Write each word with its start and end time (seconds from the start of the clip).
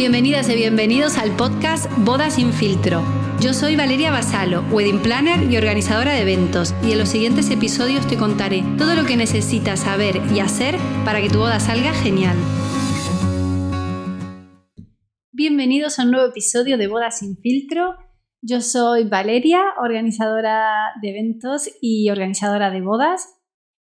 Bienvenidas 0.00 0.48
y 0.48 0.54
bienvenidos 0.54 1.18
al 1.18 1.36
podcast 1.36 1.86
Boda 1.98 2.30
sin 2.30 2.54
filtro. 2.54 3.02
Yo 3.38 3.52
soy 3.52 3.76
Valeria 3.76 4.10
Basalo, 4.10 4.62
wedding 4.70 5.02
planner 5.02 5.52
y 5.52 5.58
organizadora 5.58 6.14
de 6.14 6.22
eventos, 6.22 6.74
y 6.82 6.92
en 6.92 6.98
los 7.00 7.10
siguientes 7.10 7.50
episodios 7.50 8.08
te 8.08 8.16
contaré 8.16 8.64
todo 8.78 8.94
lo 8.94 9.04
que 9.04 9.18
necesitas 9.18 9.80
saber 9.80 10.22
y 10.34 10.40
hacer 10.40 10.76
para 11.04 11.20
que 11.20 11.28
tu 11.28 11.36
boda 11.40 11.60
salga 11.60 11.92
genial. 11.92 12.34
Bienvenidos 15.32 15.98
a 15.98 16.04
un 16.04 16.12
nuevo 16.12 16.28
episodio 16.28 16.78
de 16.78 16.88
Boda 16.88 17.10
sin 17.10 17.36
filtro. 17.36 17.96
Yo 18.40 18.62
soy 18.62 19.04
Valeria, 19.04 19.60
organizadora 19.82 20.94
de 21.02 21.10
eventos 21.10 21.68
y 21.82 22.08
organizadora 22.08 22.70
de 22.70 22.80
bodas. 22.80 23.34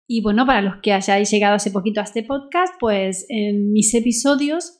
Y 0.07 0.23
bueno, 0.23 0.47
para 0.47 0.63
los 0.63 0.77
que 0.81 0.93
hayáis 0.93 1.29
llegado 1.29 1.53
hace 1.53 1.69
poquito 1.69 2.01
a 2.01 2.05
este 2.05 2.23
podcast, 2.23 2.73
pues 2.79 3.27
en 3.29 3.71
mis 3.71 3.93
episodios 3.93 4.76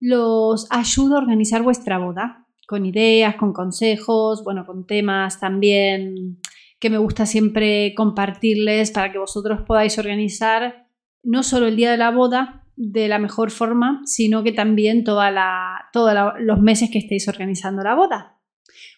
los 0.00 0.66
ayudo 0.70 1.16
a 1.16 1.20
organizar 1.20 1.62
vuestra 1.62 1.98
boda, 1.98 2.46
con 2.66 2.86
ideas, 2.86 3.36
con 3.36 3.52
consejos, 3.52 4.42
bueno, 4.42 4.64
con 4.66 4.86
temas 4.86 5.38
también 5.38 6.40
que 6.80 6.90
me 6.90 6.98
gusta 6.98 7.26
siempre 7.26 7.94
compartirles 7.94 8.90
para 8.90 9.12
que 9.12 9.18
vosotros 9.18 9.60
podáis 9.66 9.98
organizar 9.98 10.86
no 11.22 11.42
solo 11.42 11.66
el 11.66 11.76
día 11.76 11.90
de 11.90 11.98
la 11.98 12.10
boda 12.10 12.64
de 12.76 13.08
la 13.08 13.18
mejor 13.18 13.50
forma, 13.50 14.00
sino 14.06 14.42
que 14.42 14.52
también 14.52 15.04
todos 15.04 15.24
los 16.38 16.60
meses 16.60 16.90
que 16.90 16.98
estéis 16.98 17.28
organizando 17.28 17.82
la 17.82 17.94
boda. 17.94 18.38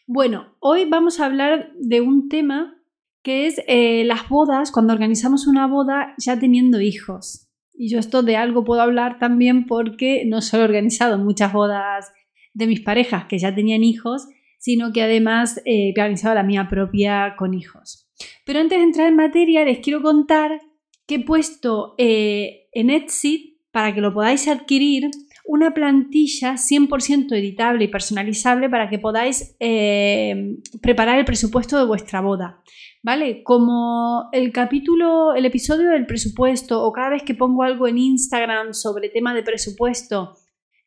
Bueno, 0.07 0.55
hoy 0.61 0.85
vamos 0.89 1.19
a 1.19 1.27
hablar 1.27 1.73
de 1.81 2.01
un 2.01 2.29
tema 2.29 2.77
que 3.23 3.47
es 3.47 3.61
eh, 3.67 4.05
las 4.05 4.29
bodas, 4.29 4.71
cuando 4.71 4.93
organizamos 4.93 5.47
una 5.47 5.67
boda 5.67 6.15
ya 6.19 6.39
teniendo 6.39 6.81
hijos. 6.81 7.49
Y 7.75 7.91
yo 7.91 7.99
esto 7.99 8.23
de 8.23 8.37
algo 8.37 8.65
puedo 8.65 8.83
hablar 8.83 9.19
también 9.19 9.67
porque 9.67 10.25
no 10.27 10.43
solo 10.43 10.63
he 10.63 10.67
organizado 10.67 11.19
muchas 11.19 11.53
bodas 11.53 12.13
de 12.55 12.67
mis 12.67 12.81
parejas 12.81 13.25
que 13.27 13.39
ya 13.39 13.55
tenían 13.55 13.83
hijos, 13.83 14.29
sino 14.59 14.93
que 14.93 15.03
además 15.03 15.59
eh, 15.65 15.89
he 15.89 15.91
organizado 15.91 16.35
la 16.35 16.43
mía 16.43 16.69
propia 16.69 17.35
con 17.37 17.55
hijos. 17.55 18.09
Pero 18.45 18.61
antes 18.61 18.79
de 18.79 18.85
entrar 18.85 19.09
en 19.09 19.17
materia, 19.17 19.65
les 19.65 19.79
quiero 19.79 20.03
contar 20.03 20.61
que 21.07 21.17
he 21.17 21.25
puesto 21.25 21.95
eh, 21.99 22.69
en 22.73 22.91
Etsy, 22.91 23.61
para 23.71 23.95
que 23.95 24.01
lo 24.01 24.13
podáis 24.13 24.47
adquirir, 24.49 25.09
una 25.45 25.75
plantilla 25.75 26.55
100% 26.55 27.33
editable 27.37 27.85
y 27.85 27.89
personalizable 27.89 28.71
para 28.71 28.89
que 28.89 28.99
podáis 28.99 29.57
eh, 29.61 30.57
preparar 30.81 31.19
el 31.19 31.25
presupuesto 31.25 31.79
de 31.79 31.87
vuestra 31.87 32.21
boda. 32.21 32.63
¿Vale? 33.05 33.43
Como 33.43 34.29
el 34.33 34.53
capítulo, 34.53 35.35
el 35.35 35.45
episodio 35.45 35.91
del 35.91 36.07
presupuesto 36.07 36.85
o 36.85 36.93
cada 36.93 37.11
vez 37.11 37.25
que 37.25 37.35
pongo 37.35 37.65
algo 37.65 37.89
en 37.89 37.99
Instagram 37.99 38.75
sobre 38.75 39.09
tema 39.09 39.35
de 39.35 39.43
presupuesto, 39.43 40.37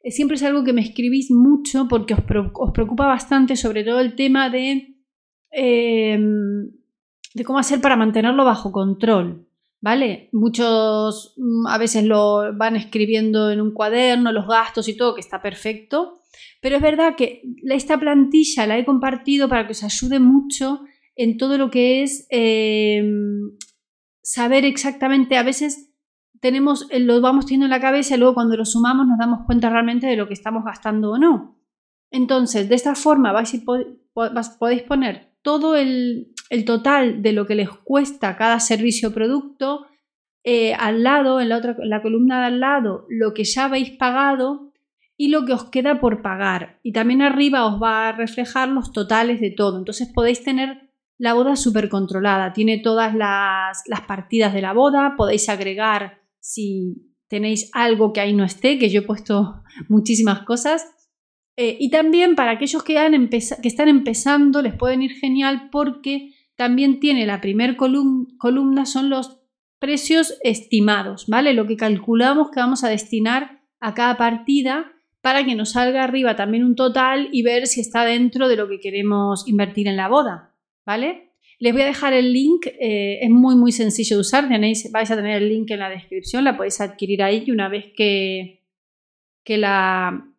eh, 0.02 0.12
siempre 0.12 0.36
es 0.36 0.44
algo 0.44 0.64
que 0.64 0.72
me 0.72 0.82
escribís 0.82 1.30
mucho 1.32 1.88
porque 1.90 2.14
os, 2.14 2.22
preocupa 2.72 3.08
bastante 3.08 3.58
sobre 3.58 3.84
todo 3.84 4.00
el 4.00 4.16
tema 4.16 4.50
de, 4.50 4.96
em, 5.52 6.72
de 7.34 7.44
cómo 7.44 7.60
hacer 7.60 7.82
para 7.82 7.98
mantenerlo 7.98 8.46
bajo 8.46 8.72
control. 8.72 9.46
¿Vale? 9.82 10.30
Muchos 10.32 11.36
mm, 11.38 11.68
a 11.68 11.78
veces 11.78 12.04
lo 12.04 12.56
van 12.56 12.76
escribiendo 12.76 13.52
en 13.52 13.62
un 13.62 13.74
cuaderno, 13.74 14.32
los 14.32 14.48
gastos 14.48 14.88
y 14.88 14.98
todo, 14.98 15.16
que 15.16 15.22
está 15.22 15.42
perfecto. 15.42 16.22
Pero 16.62 16.78
es 16.78 16.82
verdad 16.82 17.16
que 17.16 17.44
esta 17.70 18.00
plantilla 18.00 18.68
la 18.68 18.78
he 18.78 18.86
compartido 18.86 19.48
para 19.48 19.66
que 19.68 19.74
os 19.74 19.84
ayude 19.84 20.20
mucho 20.20 20.82
en 21.16 21.38
todo 21.38 21.58
lo 21.58 21.70
que 21.70 22.04
es 22.04 22.28
em, 22.30 23.52
saber 24.22 24.66
exactamente, 24.66 25.38
a 25.38 25.44
veces 25.44 25.94
tenemos, 26.42 26.88
eh, 26.92 27.00
lo 27.00 27.22
vamos 27.22 27.46
teniendo 27.46 27.66
en 27.66 27.72
la 27.72 27.80
cabeza 27.80 28.16
y 28.16 28.20
luego 28.20 28.34
cuando 28.34 28.58
lo 28.58 28.66
sumamos 28.66 29.08
nos 29.08 29.18
damos 29.18 29.46
cuenta 29.46 29.70
realmente 29.70 30.08
de 30.08 30.16
lo 30.16 30.28
que 30.28 30.34
estamos 30.34 30.64
gastando 30.66 31.12
o 31.12 31.18
no. 31.18 31.60
Entonces, 32.12 32.70
de 32.70 32.76
esta 32.76 32.96
forma 32.96 33.32
vais 33.32 33.52
podéis 34.60 34.84
poner 34.84 35.34
todo 35.42 35.76
el, 35.76 36.34
total 36.66 37.22
de 37.22 37.34
lo 37.34 37.46
que 37.46 37.56
les 37.56 37.70
cuesta 37.70 38.38
cada 38.38 38.60
servicio 38.60 39.10
o 39.10 39.14
producto, 39.14 39.88
eh, 40.44 40.76
al 40.76 41.02
lado, 41.02 41.42
en 41.42 41.50
la, 41.50 41.58
otra, 41.58 41.76
la 41.80 42.04
columna 42.04 42.42
de 42.42 42.46
al 42.46 42.60
lado, 42.60 43.08
lo 43.10 43.34
que 43.34 43.44
ya 43.44 43.66
habéis 43.66 43.92
pagado 43.92 44.72
y 45.18 45.30
lo 45.30 45.46
que 45.46 45.54
os 45.54 45.66
queda 45.66 46.00
por 46.00 46.22
pagar. 46.22 46.80
Y 46.84 46.92
también 46.92 47.24
arriba 47.24 47.66
os 47.66 47.82
va 47.82 48.10
a 48.10 48.12
reflejar 48.12 48.70
los 48.70 48.92
totales 48.92 49.42
de 49.42 49.50
todo. 49.50 49.80
Entonces 49.80 50.12
podéis 50.14 50.44
tener 50.44 50.92
la 51.18 51.34
boda 51.34 51.56
súper 51.56 51.90
controlada, 51.90 52.54
tiene 52.54 52.78
todas 52.78 53.16
las, 53.16 53.84
partidas 54.08 54.54
de 54.54 54.62
la 54.62 54.74
boda, 54.74 55.16
podéis 55.18 55.48
agregar 55.50 56.22
si 56.40 57.16
tenéis 57.28 57.72
algo 57.74 58.14
que 58.14 58.20
ahí 58.20 58.34
no 58.34 58.44
esté, 58.44 58.78
que 58.78 58.90
yo 58.90 59.00
he 59.00 59.06
puesto 59.06 59.64
muchísimas 59.90 60.42
cosas. 60.42 60.86
Eh, 61.58 61.78
y 61.80 61.90
también 61.90 62.36
para 62.36 62.52
aquellos 62.52 62.84
que, 62.84 63.00
han 63.00 63.30
que 63.30 63.38
están 63.38 63.88
empezando 63.88 64.62
les 64.62 64.76
pueden 64.76 65.02
ir 65.02 65.12
genial 65.12 65.70
porque 65.72 66.35
también 66.56 67.00
tiene 67.00 67.26
la 67.26 67.42
primer 67.42 67.76
columna, 67.76 68.86
son 68.86 69.10
los 69.10 69.40
precios 69.80 70.38
estimados, 70.44 71.26
¿vale? 71.28 71.54
Lo 71.54 71.68
que 71.68 71.78
calculamos 71.78 72.50
que 72.52 72.60
vamos 72.60 72.84
a 72.84 72.90
destinar 72.90 73.62
a 73.80 73.94
cada 73.94 74.18
partida 74.18 74.92
para 75.22 75.44
que 75.44 75.56
nos 75.56 75.72
salga 75.72 76.04
arriba 76.04 76.36
también 76.36 76.64
un 76.64 76.76
total 76.76 77.30
y 77.32 77.44
ver 77.44 77.68
si 77.68 77.82
está 77.82 78.06
dentro 78.06 78.48
de 78.48 78.56
lo 78.56 78.68
que 78.70 78.80
queremos 78.80 79.48
invertir 79.48 79.88
en 79.88 79.98
la 79.98 80.08
boda. 80.08 80.56
¿vale? 80.86 81.32
Les 81.60 81.74
voy 81.74 81.82
a 81.82 81.86
dejar 81.86 82.14
el 82.14 82.32
link, 82.32 82.68
eh, 82.68 83.20
es 83.22 83.30
muy 83.30 83.56
muy 83.56 83.72
sencillo 83.72 84.18
de 84.18 84.22
usar, 84.22 84.48
tenéis, 84.48 84.92
vais 84.92 85.10
a 85.10 85.16
tener 85.16 85.42
el 85.42 85.50
link 85.50 85.72
en 85.72 85.80
la 85.80 85.90
descripción, 85.90 86.44
la 86.44 86.58
podéis 86.58 86.82
adquirir 86.82 87.24
ahí 87.24 87.44
y 87.46 87.52
una 87.52 87.70
vez 87.70 87.86
que, 87.96 88.62
que 89.44 89.58
la 89.58 90.32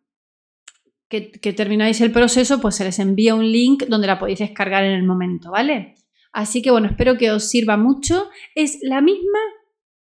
que, 1.09 1.53
termináis 1.53 2.01
el 2.01 2.11
proceso, 2.11 2.59
pues 2.61 2.75
se 2.75 2.83
les 2.83 2.99
envía 2.99 3.33
un 3.33 3.49
link 3.49 3.85
donde 3.87 4.07
la 4.07 4.19
podéis 4.19 4.39
descargar 4.39 4.83
en 4.83 4.91
el 4.91 5.03
momento, 5.03 5.51
¿vale? 5.51 5.95
Así 6.37 6.61
que 6.61 6.69
bueno, 6.69 6.85
espero 6.85 7.17
que 7.17 7.31
os 7.31 7.49
sirva 7.49 7.77
mucho. 7.77 8.29
Es 8.53 8.77
la 8.83 9.01
misma, 9.01 9.39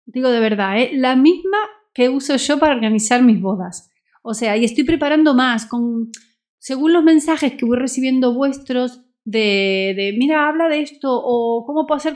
digo 0.05 0.29
de 0.29 0.39
verdad, 0.39 0.79
¿eh? 0.79 0.91
la 0.93 1.15
misma 1.15 1.57
que 1.91 2.07
uso 2.07 2.35
yo 2.35 2.59
para 2.59 2.75
organizar 2.75 3.23
mis 3.23 3.41
bodas. 3.41 3.91
O 4.21 4.35
sea, 4.35 4.55
y 4.55 4.63
estoy 4.63 4.83
preparando 4.83 5.33
más 5.33 5.65
con, 5.65 6.11
según 6.59 6.93
los 6.93 7.03
mensajes 7.03 7.53
que 7.53 7.65
voy 7.65 7.77
recibiendo 7.77 8.35
vuestros, 8.35 9.01
de, 9.25 10.13
mira, 10.19 10.47
habla 10.47 10.67
de 10.67 10.81
esto 10.81 11.09
o 11.11 11.65
cómo 11.65 11.87
puedo 11.87 11.97
hacer 11.97 12.15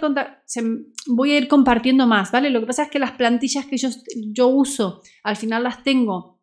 voy 1.08 1.32
a 1.32 1.38
ir 1.40 1.48
compartiendo 1.48 2.06
más, 2.06 2.32
¿vale? 2.32 2.52
Lo 2.52 2.60
que 2.60 2.68
pasa 2.68 2.84
es 2.84 2.92
que 2.92 3.00
las 3.00 3.14
plantillas 3.14 3.66
que 3.66 3.78
yo, 3.78 3.90
yo 4.32 4.48
uso, 4.48 5.02
al 5.24 5.38
final 5.38 5.64
las 5.64 5.84
tengo 5.84 6.40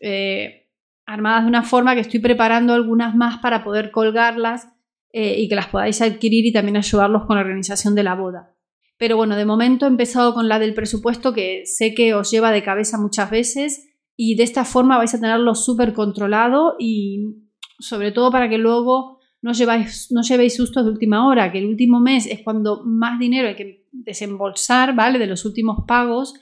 eh, 0.00 0.68
armadas 1.06 1.44
de 1.44 1.48
una 1.50 1.62
forma 1.62 1.94
que 1.94 2.00
estoy 2.00 2.18
preparando 2.18 2.74
algunas 2.74 3.14
más 3.14 3.38
para 3.38 3.62
poder 3.62 3.92
colgarlas 3.92 4.71
eh, 5.12 5.38
y 5.38 5.48
que 5.48 5.54
las 5.54 5.68
podáis 5.68 6.00
adquirir 6.00 6.46
y 6.46 6.52
también 6.52 6.76
ayudarlos 6.76 7.26
con 7.26 7.36
la 7.36 7.42
organización 7.42 7.94
de 7.94 8.02
la 8.02 8.14
boda. 8.14 8.56
Pero 8.98 9.16
bueno, 9.16 9.36
de 9.36 9.44
momento 9.44 9.84
he 9.84 9.88
empezado 9.88 10.32
con 10.32 10.48
la 10.48 10.58
del 10.58 10.74
presupuesto 10.74 11.32
que 11.32 11.62
sé 11.66 11.94
que 11.94 12.14
os 12.14 12.30
lleva 12.30 12.52
de 12.52 12.62
cabeza 12.62 12.98
muchas 12.98 13.30
veces 13.30 13.88
y 14.16 14.36
de 14.36 14.44
esta 14.44 14.64
forma 14.64 14.98
vais 14.98 15.14
a 15.14 15.20
tenerlo 15.20 15.54
súper 15.54 15.92
controlado 15.92 16.76
y 16.78 17.48
sobre 17.78 18.12
todo 18.12 18.30
para 18.30 18.48
que 18.48 18.58
luego 18.58 19.18
no, 19.42 19.52
lleváis, 19.52 20.08
no 20.12 20.22
llevéis 20.22 20.56
sustos 20.56 20.84
de 20.84 20.92
última 20.92 21.26
hora, 21.26 21.50
que 21.50 21.58
el 21.58 21.66
último 21.66 22.00
mes 22.00 22.26
es 22.26 22.42
cuando 22.42 22.84
más 22.84 23.18
dinero 23.18 23.48
hay 23.48 23.56
que 23.56 23.86
desembolsar, 23.90 24.94
¿vale? 24.94 25.18
De 25.18 25.26
los 25.26 25.44
últimos 25.44 25.84
pagos. 25.86 26.34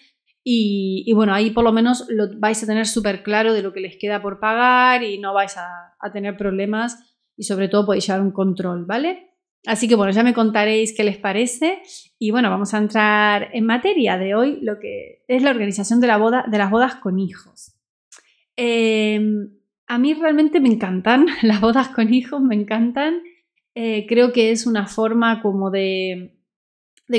Y, 0.44 1.10
bueno, 1.14 1.34
ahí 1.34 1.50
por 1.50 1.64
lo 1.64 1.72
menos 1.72 2.06
lo 2.08 2.28
vais 2.38 2.62
a 2.62 2.66
tener 2.66 2.86
súper 2.86 3.22
claro 3.22 3.52
de 3.52 3.62
lo 3.62 3.72
que 3.72 3.80
les 3.80 3.96
queda 3.98 4.22
por 4.22 4.40
pagar 4.40 5.02
y 5.02 5.18
no 5.18 5.34
vais 5.34 5.56
a, 5.56 5.94
a 5.98 6.12
tener 6.12 6.36
problemas 6.36 7.09
y 7.40 7.44
sobre 7.44 7.70
todo 7.70 7.86
podéis 7.86 8.06
llevar 8.06 8.20
un 8.20 8.32
control, 8.32 8.84
¿vale? 8.84 9.30
Así 9.64 9.88
que 9.88 9.94
bueno, 9.94 10.12
ya 10.12 10.22
me 10.22 10.34
contaréis 10.34 10.94
qué 10.94 11.04
les 11.04 11.16
parece 11.16 11.80
y 12.18 12.32
bueno, 12.32 12.50
vamos 12.50 12.74
a 12.74 12.78
entrar 12.78 13.48
en 13.54 13.64
materia 13.64 14.18
de 14.18 14.34
hoy, 14.34 14.58
lo 14.60 14.78
que 14.78 15.24
es 15.26 15.42
la 15.42 15.48
organización 15.48 16.02
de, 16.02 16.06
la 16.06 16.18
boda, 16.18 16.44
de 16.46 16.58
las 16.58 16.70
bodas 16.70 16.96
con 16.96 17.18
hijos. 17.18 17.72
Eh, 18.58 19.18
a 19.86 19.98
mí 19.98 20.12
realmente 20.12 20.60
me 20.60 20.68
encantan, 20.68 21.28
las 21.42 21.62
bodas 21.62 21.88
con 21.88 22.12
hijos 22.12 22.42
me 22.42 22.54
encantan. 22.54 23.22
Eh, 23.74 24.04
creo 24.06 24.32
que 24.32 24.50
es 24.50 24.66
una 24.66 24.86
forma 24.86 25.40
como 25.40 25.70
de, 25.70 26.36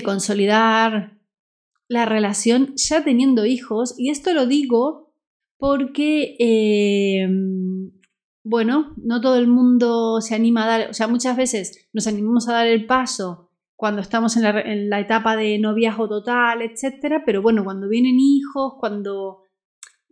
consolidar 0.03 1.17
la 1.87 2.05
relación 2.05 2.73
ya 2.75 3.03
teniendo 3.03 3.47
hijos. 3.47 3.95
Y 3.97 4.11
esto 4.11 4.35
lo 4.35 4.45
digo 4.45 5.15
porque, 5.57 6.35
eh, 6.37 7.27
bueno, 8.43 8.93
no 8.97 9.21
todo 9.21 9.37
el 9.37 9.47
mundo 9.47 10.19
se 10.21 10.35
anima 10.35 10.63
a 10.63 10.67
dar, 10.67 10.89
o 10.89 10.93
sea, 10.93 11.07
muchas 11.07 11.37
veces 11.37 11.89
nos 11.93 12.07
animamos 12.07 12.47
a 12.47 12.53
dar 12.53 12.67
el 12.67 12.85
paso 12.85 13.49
cuando 13.75 14.01
estamos 14.01 14.37
en 14.37 14.43
la, 14.43 14.61
en 14.61 14.89
la 14.89 14.99
etapa 14.99 15.35
de 15.35 15.57
noviazgo 15.57 16.07
total, 16.07 16.61
etcétera, 16.61 17.23
pero 17.25 17.41
bueno, 17.41 17.63
cuando 17.63 17.89
vienen 17.89 18.19
hijos, 18.19 18.73
cuando 18.79 19.41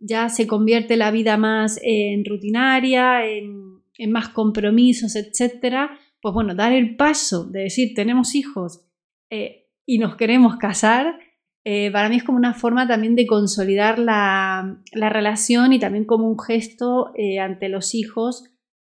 ya 0.00 0.28
se 0.28 0.46
convierte 0.46 0.96
la 0.96 1.10
vida 1.10 1.36
más 1.36 1.78
en 1.82 2.24
rutinaria, 2.24 3.26
en, 3.26 3.70
más 4.08 4.30
compromisos, 4.30 5.14
etcétera, 5.14 5.98
pues 6.22 6.32
bueno, 6.32 6.54
dar 6.54 6.72
el 6.72 6.96
paso 6.96 7.44
de 7.44 7.64
decir 7.64 7.92
tenemos 7.94 8.34
hijos 8.34 8.86
eh, 9.28 9.68
y 9.84 9.98
nos 9.98 10.16
queremos 10.16 10.56
casar 10.56 11.18
eh, 11.64 11.90
para 11.90 12.08
mí 12.08 12.16
es 12.16 12.24
como 12.24 12.38
una 12.38 12.54
forma 12.54 12.88
también 12.88 13.14
de 13.16 13.26
consolidar 13.26 13.98
la, 13.98 14.80
relación 14.92 15.72
y 15.72 15.78
también 15.78 16.04
como 16.04 16.26
un 16.26 16.38
gesto 16.38 17.12
eh, 17.16 17.38
ante 17.38 17.68
los 17.68 17.94
hijos 17.94 18.44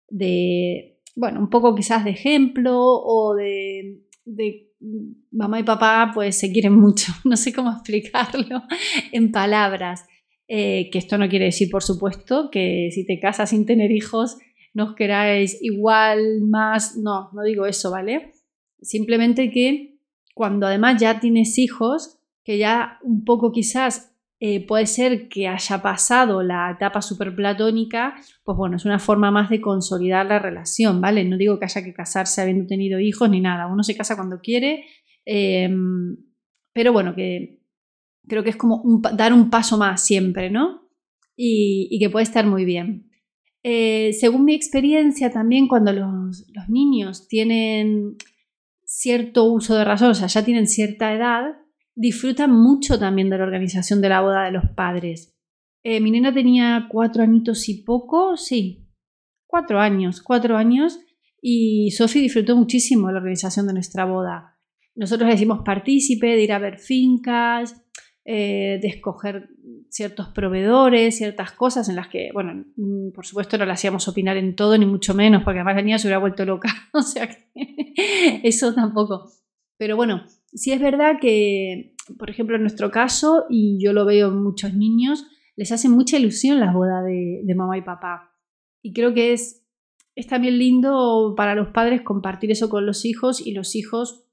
de, 0.09 0.99
bueno, 1.15 1.41
un 1.41 1.51
poco 1.51 1.75
quizás 1.75 2.05
de 2.05 2.11
ejemplo 2.11 2.79
o 2.81 3.35
de, 3.35 4.01
mamá 5.31 5.61
y 5.61 5.65
papá 5.65 6.11
pues 6.15 6.39
se 6.39 6.51
quieren 6.51 6.75
mucho, 6.75 7.13
no 7.25 7.37
sé 7.37 7.53
cómo 7.53 7.71
explicarlo 7.73 8.63
en 9.13 9.33
palabras. 9.33 10.07
Eh, 10.49 10.91
que 10.91 10.99
esto 10.99 11.17
no 11.17 11.29
quiere 11.31 11.47
decir, 11.47 11.71
por 11.71 11.83
supuesto, 11.83 12.51
que 12.51 12.91
si 12.93 13.07
te 13.07 13.19
casas 13.19 13.51
sin 13.51 13.65
tener 13.65 13.91
hijos 13.91 14.37
nos 14.75 14.95
queráis 14.95 15.59
igual, 15.63 16.43
más, 16.43 16.97
no, 16.97 17.31
no 17.33 17.43
digo 17.43 17.67
eso, 17.67 17.91
¿vale? 17.91 18.33
Simplemente 18.81 19.51
que 19.51 19.99
cuando 20.35 20.67
además 20.67 21.01
ya 21.01 21.21
tienes 21.21 21.59
hijos, 21.59 22.22
que 22.45 22.59
ya 22.59 22.99
un 23.03 23.25
poco 23.25 23.53
quizás 23.53 24.13
eh, 24.45 24.67
puede 24.67 24.87
ser 24.87 25.29
que 25.29 25.47
haya 25.47 25.83
pasado 25.83 26.43
la 26.43 26.73
etapa 26.73 27.01
superplatónica, 27.01 28.17
pues 28.43 28.59
bueno, 28.59 28.77
es 28.77 28.85
una 28.85 28.99
forma 28.99 29.31
más 29.31 29.49
de 29.51 29.61
consolidar 29.61 30.27
la 30.27 30.41
relación, 30.41 31.01
¿vale? 31.01 31.23
No 31.25 31.37
digo 31.37 31.61
que 31.61 31.67
haya 31.67 31.85
que 31.85 31.95
casarse 31.95 32.41
habiendo 32.43 32.67
tenido 32.67 32.99
hijos 32.99 33.31
ni 33.31 33.41
nada, 33.41 33.69
uno 33.69 33.85
se 33.85 33.97
casa 33.97 34.17
cuando 34.17 34.41
quiere, 34.41 34.85
em, 35.25 36.17
pero 36.73 36.93
bueno, 36.93 37.15
que 37.15 37.61
creo 38.27 38.43
que 38.43 38.51
es 38.51 38.57
como 38.57 38.83
dar 39.15 39.33
un 39.33 39.49
paso 39.49 39.79
más 39.79 40.05
siempre, 40.05 40.51
¿no? 40.51 40.89
Y, 41.37 41.97
que 42.01 42.11
puede 42.11 42.25
estar 42.25 42.45
muy 42.45 42.65
bien. 42.65 43.13
Eh, 43.63 44.13
según 44.13 44.45
mi 44.45 44.55
experiencia 44.55 45.31
también, 45.31 45.69
cuando 45.69 45.93
los, 45.93 46.49
los 46.53 46.69
niños 46.69 47.29
tienen 47.29 48.17
cierto 48.85 49.45
uso 49.45 49.77
de 49.77 49.85
razón, 49.85 50.11
o 50.11 50.15
sea, 50.15 50.27
ya 50.27 50.45
tienen 50.45 50.67
cierta 50.67 51.15
edad, 51.15 51.62
disfrutan 51.95 52.51
mucho 52.51 52.99
también 52.99 53.31
de 53.31 53.39
la 53.39 53.45
organización 53.45 54.01
de 54.01 54.09
la 54.09 54.21
boda 54.21 54.45
de 54.45 54.53
los 54.53 54.65
padres. 54.75 55.37
Eh, 55.85 56.01
mi 56.01 56.11
nena 56.11 56.33
tenía 56.33 56.89
cuatro 56.91 57.23
añitos 57.23 57.69
y 57.69 57.83
poco, 57.83 58.37
sí, 58.37 58.89
cuatro 59.47 59.81
años, 59.81 60.23
cuatro 60.23 60.57
años, 60.57 60.99
y 61.41 61.91
Sofi 61.91 62.21
disfrutó 62.21 62.57
muchísimo 62.57 63.09
de 63.09 63.15
la 63.15 63.19
organización 63.19 63.67
de 63.67 63.73
nuestra 63.73 64.05
boda. 64.05 64.59
Nosotros 64.95 65.29
le 65.29 65.35
hicimos 65.35 65.63
partícipe 65.65 66.29
de 66.29 66.43
ir 66.43 66.53
a 66.53 66.59
ver 66.59 66.79
fincas, 66.79 67.83
eh, 68.25 68.79
de 68.81 68.89
escoger 68.89 69.49
ciertos 69.89 70.29
proveedores, 70.29 71.17
ciertas 71.17 71.51
cosas 71.53 71.89
en 71.89 71.97
las 71.97 72.07
que, 72.07 72.31
bueno, 72.33 72.65
mm, 72.77 73.11
por 73.13 73.27
supuesto 73.27 73.59
no 73.59 73.67
le 73.67 73.73
hacíamos 73.73 74.07
opinar 74.07 74.37
en 74.37 74.55
todo, 74.55 74.79
ni 74.79 74.87
mucho 74.87 75.13
menos, 75.13 75.43
porque 75.43 75.59
además 75.59 75.77
la 75.77 75.83
niña 75.83 75.99
se 75.99 76.07
hubiera 76.07 76.19
vuelto 76.19 76.45
loca, 76.45 76.69
o 76.93 77.03
sea 77.03 77.29
que 77.29 77.51
eso 78.45 78.73
tampoco. 78.75 79.33
Pero 79.77 79.97
bueno, 79.97 80.25
sí 80.53 80.73
es 80.73 80.81
verdad 80.81 81.19
que, 81.21 81.95
por 82.19 82.31
ejemplo, 82.31 82.57
en 82.57 82.63
nuestro 82.63 82.91
caso, 82.91 83.47
y 83.49 83.79
yo 83.83 83.93
lo 83.93 84.05
veo 84.05 84.29
en 84.29 84.43
muchos 84.43 84.75
niños, 84.75 85.27
les 85.57 85.73
hace 85.73 85.89
mucha 85.89 86.19
ilusión 86.19 86.61
las 86.61 86.75
bodas 86.75 87.05
de, 87.05 87.55
mamá 87.55 87.77
y 87.79 87.83
papá. 87.83 88.35
Y 88.83 88.93
creo 88.93 89.15
que 89.15 89.33
es, 89.33 89.67
es 90.15 90.27
también 90.27 90.59
lindo 90.59 91.35
para 91.37 91.55
los 91.55 91.69
padres 91.69 92.03
compartir 92.03 92.51
eso 92.51 92.69
con 92.69 92.87
los 92.87 93.05
hijos 93.05 93.45
y 93.45 93.53
los 93.53 93.77
hijos 93.77 94.27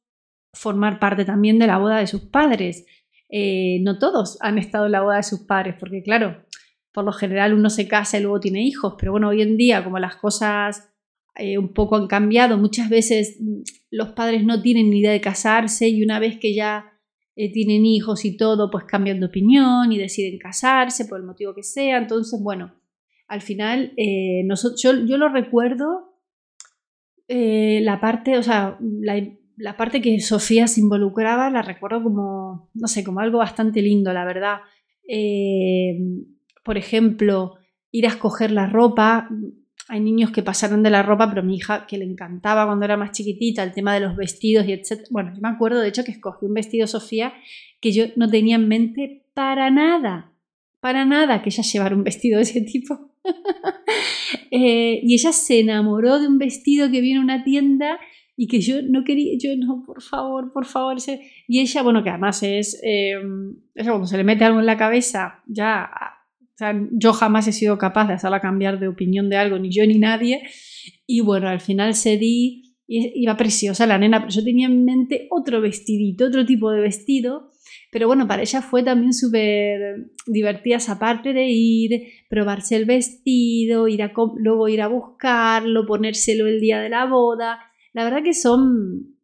formar 0.53 0.99
parte 0.99 1.25
también 1.25 1.59
de 1.59 1.67
la 1.67 1.77
boda 1.77 1.97
de 1.97 2.07
sus 2.07 2.21
padres. 2.21 2.85
Eh, 3.29 3.79
no 3.83 3.99
todos 3.99 4.37
han 4.41 4.57
estado 4.57 4.87
en 4.87 4.93
la 4.93 5.01
boda 5.01 5.17
de 5.17 5.23
sus 5.23 5.41
padres, 5.41 5.75
porque 5.79 6.01
claro, 6.01 6.43
por 6.91 7.05
lo 7.05 7.11
general 7.11 7.53
uno 7.53 7.69
se 7.69 7.87
casa 7.87 8.17
y 8.17 8.23
luego 8.23 8.39
tiene 8.39 8.63
hijos, 8.63 8.95
pero 8.97 9.11
bueno, 9.11 9.29
hoy 9.29 9.41
en 9.41 9.57
día 9.57 9.83
como 9.83 9.99
las 9.99 10.15
cosas 10.15 10.91
eh, 11.35 11.57
un 11.57 11.73
poco 11.73 11.95
han 11.95 12.07
cambiado. 12.07 12.57
Muchas 12.57 12.89
veces 12.89 13.37
mm, 13.39 13.61
los 13.91 14.09
padres 14.09 14.43
no 14.43 14.61
tienen 14.61 14.89
ni 14.89 14.99
idea 14.99 15.11
de 15.11 15.21
casarse 15.21 15.87
y 15.87 16.03
una 16.03 16.19
vez 16.19 16.37
que 16.37 16.53
ya 16.53 16.91
eh, 17.35 17.51
tienen 17.51 17.85
hijos 17.85 18.25
y 18.25 18.35
todo, 18.35 18.69
pues 18.69 18.83
cambian 18.85 19.19
de 19.19 19.27
opinión 19.27 19.91
y 19.91 19.97
deciden 19.97 20.37
casarse 20.37 21.05
por 21.05 21.19
el 21.19 21.25
motivo 21.25 21.53
que 21.53 21.63
sea. 21.63 21.97
Entonces, 21.97 22.39
bueno, 22.41 22.75
al 23.27 23.41
final 23.41 23.93
eh, 23.97 24.47
yo, 24.81 24.93
lo 24.93 25.29
recuerdo 25.29 26.05
la 27.27 28.01
parte, 28.01 28.39
o 28.39 28.43
sea, 28.43 28.79
la, 28.81 29.77
parte 29.77 30.01
que 30.01 30.19
Sofía 30.19 30.67
se 30.67 30.81
involucraba, 30.81 31.51
la 31.51 31.61
recuerdo 31.61 32.01
como, 32.01 32.71
no 32.73 32.87
sé, 32.87 33.03
como 33.03 33.19
algo 33.19 33.37
bastante 33.37 33.83
lindo, 33.83 34.11
la 34.13 34.25
verdad. 34.25 34.57
por 36.63 36.77
ejemplo, 36.77 37.53
ir 37.91 38.05
a 38.05 38.09
escoger 38.09 38.51
la 38.51 38.67
ropa, 38.67 39.29
hay 39.89 39.99
niños 40.01 40.29
que 40.29 40.43
pasaron 40.43 40.83
de 40.83 40.91
la 40.91 41.01
ropa, 41.01 41.27
pero 41.29 41.41
mi 41.41 41.55
hija, 41.55 41.87
que 41.87 41.97
le 41.97 42.05
encantaba 42.05 42.67
cuando 42.67 42.85
era 42.85 42.95
más 42.95 43.11
chiquitita, 43.11 43.63
el 43.63 43.73
tema 43.73 43.95
de 43.95 44.01
los 44.01 44.15
vestidos 44.15 44.67
y 44.67 44.73
etc. 44.73 45.07
Bueno, 45.09 45.33
yo 45.33 45.41
me 45.41 45.49
acuerdo, 45.49 45.81
de 45.81 45.89
hecho, 45.89 46.03
que 46.03 46.11
escogí 46.11 46.45
un 46.45 46.53
vestido 46.53 46.85
Sofía 46.85 47.33
que 47.81 47.91
yo 47.91 48.05
no 48.15 48.29
tenía 48.29 48.57
en 48.57 48.67
mente 48.67 49.23
para 49.33 49.71
nada, 49.71 50.31
para 50.79 51.05
nada 51.05 51.41
que 51.41 51.49
ella 51.49 51.63
llevara 51.63 51.95
un 51.95 52.03
vestido 52.03 52.37
de 52.37 52.43
ese 52.43 52.61
tipo. 52.61 53.11
Eh, 54.51 55.01
y 55.03 55.13
ella 55.13 55.31
se 55.31 55.59
enamoró 55.59 56.19
de 56.19 56.27
un 56.27 56.39
vestido 56.39 56.89
que 56.89 57.01
vino 57.01 57.19
en 57.19 57.25
una 57.25 57.43
tienda 57.43 57.99
y 58.35 58.47
que 58.47 58.61
yo 58.61 58.81
no 58.81 59.03
quería, 59.03 59.37
yo 59.37 59.55
no, 59.57 59.83
por 59.85 60.01
favor, 60.01 60.51
por 60.51 60.65
favor. 60.65 60.97
Y 61.47 61.59
ella, 61.59 61.83
bueno, 61.83 62.03
que 62.03 62.09
además 62.09 62.41
es, 62.41 62.79
eh, 62.83 63.13
cuando 63.75 64.07
se 64.07 64.17
le 64.17 64.23
mete 64.23 64.45
algo 64.45 64.59
en 64.59 64.65
la 64.65 64.77
cabeza, 64.77 65.43
ya 65.45 65.87
yo 66.91 67.13
jamás 67.13 67.47
he 67.47 67.51
sido 67.51 67.77
capaz 67.77 68.07
de 68.07 68.13
hacerla 68.13 68.41
cambiar 68.41 68.79
de 68.79 68.87
opinión 68.87 69.29
de 69.29 69.37
algo, 69.37 69.59
ni 69.59 69.71
yo 69.71 69.85
ni 69.85 69.97
nadie. 69.97 70.43
Y 71.05 71.21
bueno, 71.21 71.47
al 71.47 71.61
final 71.61 71.95
cedí, 71.95 72.75
iba 72.87 73.37
preciosa 73.37 73.85
la 73.85 73.97
nena, 73.97 74.19
pero 74.19 74.31
yo 74.31 74.43
tenía 74.43 74.67
en 74.67 74.83
mente 74.83 75.27
otro 75.29 75.61
vestidito, 75.61 76.25
otro 76.25 76.45
tipo 76.45 76.71
de 76.71 76.81
vestido. 76.81 77.51
Pero 77.91 78.07
bueno, 78.07 78.27
para 78.27 78.41
ella 78.41 78.61
fue 78.61 78.83
también 78.83 79.13
súper 79.13 80.11
divertida 80.27 80.77
esa 80.77 80.99
parte 80.99 81.33
de 81.33 81.47
ir, 81.49 82.07
probarse 82.29 82.75
el 82.75 82.85
vestido, 82.85 83.87
ir 83.87 84.03
a, 84.03 84.11
luego 84.37 84.69
ir 84.69 84.81
a 84.81 84.87
buscarlo, 84.87 85.85
ponérselo 85.85 86.47
el 86.47 86.59
día 86.59 86.79
de 86.79 86.89
la 86.89 87.05
boda. 87.05 87.59
La 87.93 88.03
verdad 88.03 88.23
que 88.23 88.33
son, 88.33 89.17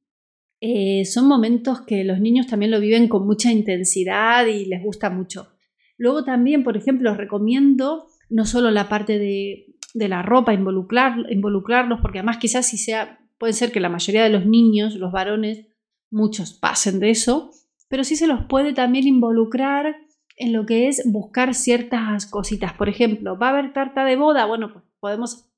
eh, 0.61 1.05
son 1.05 1.27
momentos 1.27 1.81
que 1.81 2.03
los 2.03 2.19
niños 2.19 2.47
también 2.47 2.71
lo 2.71 2.79
viven 2.79 3.07
con 3.07 3.25
mucha 3.25 3.51
intensidad 3.51 4.47
y 4.47 4.65
les 4.65 4.81
gusta 4.81 5.09
mucho. 5.09 5.54
Luego 5.97 6.23
también, 6.23 6.63
por 6.63 6.77
ejemplo, 6.77 7.11
os 7.11 7.17
recomiendo 7.17 8.07
no 8.29 8.45
solo 8.45 8.71
la 8.71 8.89
parte 8.89 9.19
de, 9.19 9.67
la 9.93 10.21
ropa, 10.21 10.53
involucrar, 10.53 11.15
involucrarlos, 11.29 12.01
porque 12.01 12.19
además 12.19 12.37
quizás 12.37 12.67
si 12.67 12.77
sea, 12.77 13.19
puede 13.37 13.53
ser 13.53 13.71
que 13.71 13.79
la 13.79 13.89
mayoría 13.89 14.23
de 14.23 14.29
los 14.29 14.45
niños, 14.45 14.95
los 14.95 15.11
varones, 15.11 15.67
muchos 16.11 16.53
pasen 16.53 16.99
de 16.99 17.11
eso, 17.11 17.51
pero 17.87 18.03
sí 18.03 18.15
se 18.15 18.27
los 18.27 18.45
puede 18.45 18.73
también 18.73 19.07
involucrar 19.07 19.95
en 20.37 20.53
lo 20.53 20.65
que 20.65 20.87
es 20.87 21.01
buscar 21.05 21.53
ciertas 21.53 22.25
cositas. 22.25 22.73
Por 22.73 22.89
ejemplo, 22.89 23.37
¿va 23.37 23.47
a 23.47 23.51
haber 23.51 23.73
tarta 23.73 24.03
de 24.03 24.17
boda? 24.17 24.45
Bueno, 24.45 24.73
pues 24.73 24.83
podemos 24.99 25.49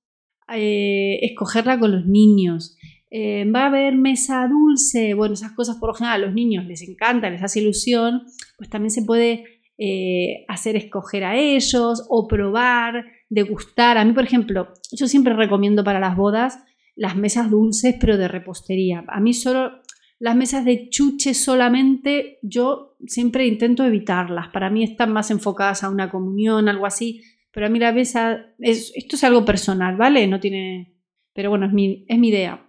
eh, 0.50 1.20
escogerla 1.22 1.80
con 1.80 1.92
los 1.92 2.06
niños. 2.06 2.78
Eh, 3.10 3.50
¿Va 3.50 3.64
a 3.64 3.68
haber 3.68 3.96
mesa 3.96 4.48
dulce? 4.48 5.14
Bueno, 5.14 5.34
esas 5.34 5.54
cosas 5.54 5.78
por 5.78 5.90
lo 5.90 5.94
general 5.96 6.22
a 6.22 6.26
los 6.26 6.36
niños 6.36 6.66
les 6.66 6.82
encanta, 6.82 7.30
les 7.30 7.42
hace 7.42 7.62
ilusión, 7.62 8.24
pues 8.58 8.70
también 8.70 8.92
se 8.92 9.04
puede 9.04 9.57
eh, 9.78 10.46
hacer 10.48 10.76
escoger 10.76 11.24
a 11.24 11.38
ellos 11.38 12.06
o 12.10 12.28
probar, 12.28 13.06
degustar. 13.30 13.98
A 13.98 14.06
mí, 14.06 14.14
por 14.14 14.24
ejemplo, 14.24 14.74
yo 14.92 15.08
siempre 15.08 15.34
recomiendo 15.34 15.84
para 15.84 16.00
las 16.00 16.16
bodas 16.16 16.60
las 16.96 17.16
mesas 17.16 17.52
dulces, 17.52 17.96
pero 18.00 18.18
de 18.18 18.28
repostería. 18.28 19.06
A 19.08 19.20
mí 19.20 19.34
solo 19.34 19.84
las 20.20 20.36
mesas 20.36 20.66
de 20.66 20.90
chuche 20.90 21.36
solamente, 21.36 22.40
yo 22.42 22.98
siempre 23.06 23.46
intento 23.46 23.86
evitarlas. 23.86 24.48
Para 24.50 24.72
mí 24.72 24.84
están 24.84 25.14
más 25.14 25.30
enfocadas 25.30 25.84
a 25.84 25.90
una 25.90 26.10
comunión, 26.10 26.68
algo 26.68 26.88
así. 26.88 27.22
Pero 27.52 27.68
a 27.68 27.70
mí 27.70 27.78
la 27.78 27.92
mesa, 27.92 28.48
es, 28.60 28.92
esto 28.96 29.16
es 29.16 29.24
algo 29.24 29.46
personal, 29.46 29.96
¿vale? 29.96 30.26
No 30.28 30.40
tiene... 30.40 30.96
Pero 31.34 31.52
bueno, 31.52 31.68
es 31.68 31.74
mi, 31.74 32.04
es 32.08 32.18
mi 32.18 32.30
idea. 32.30 32.68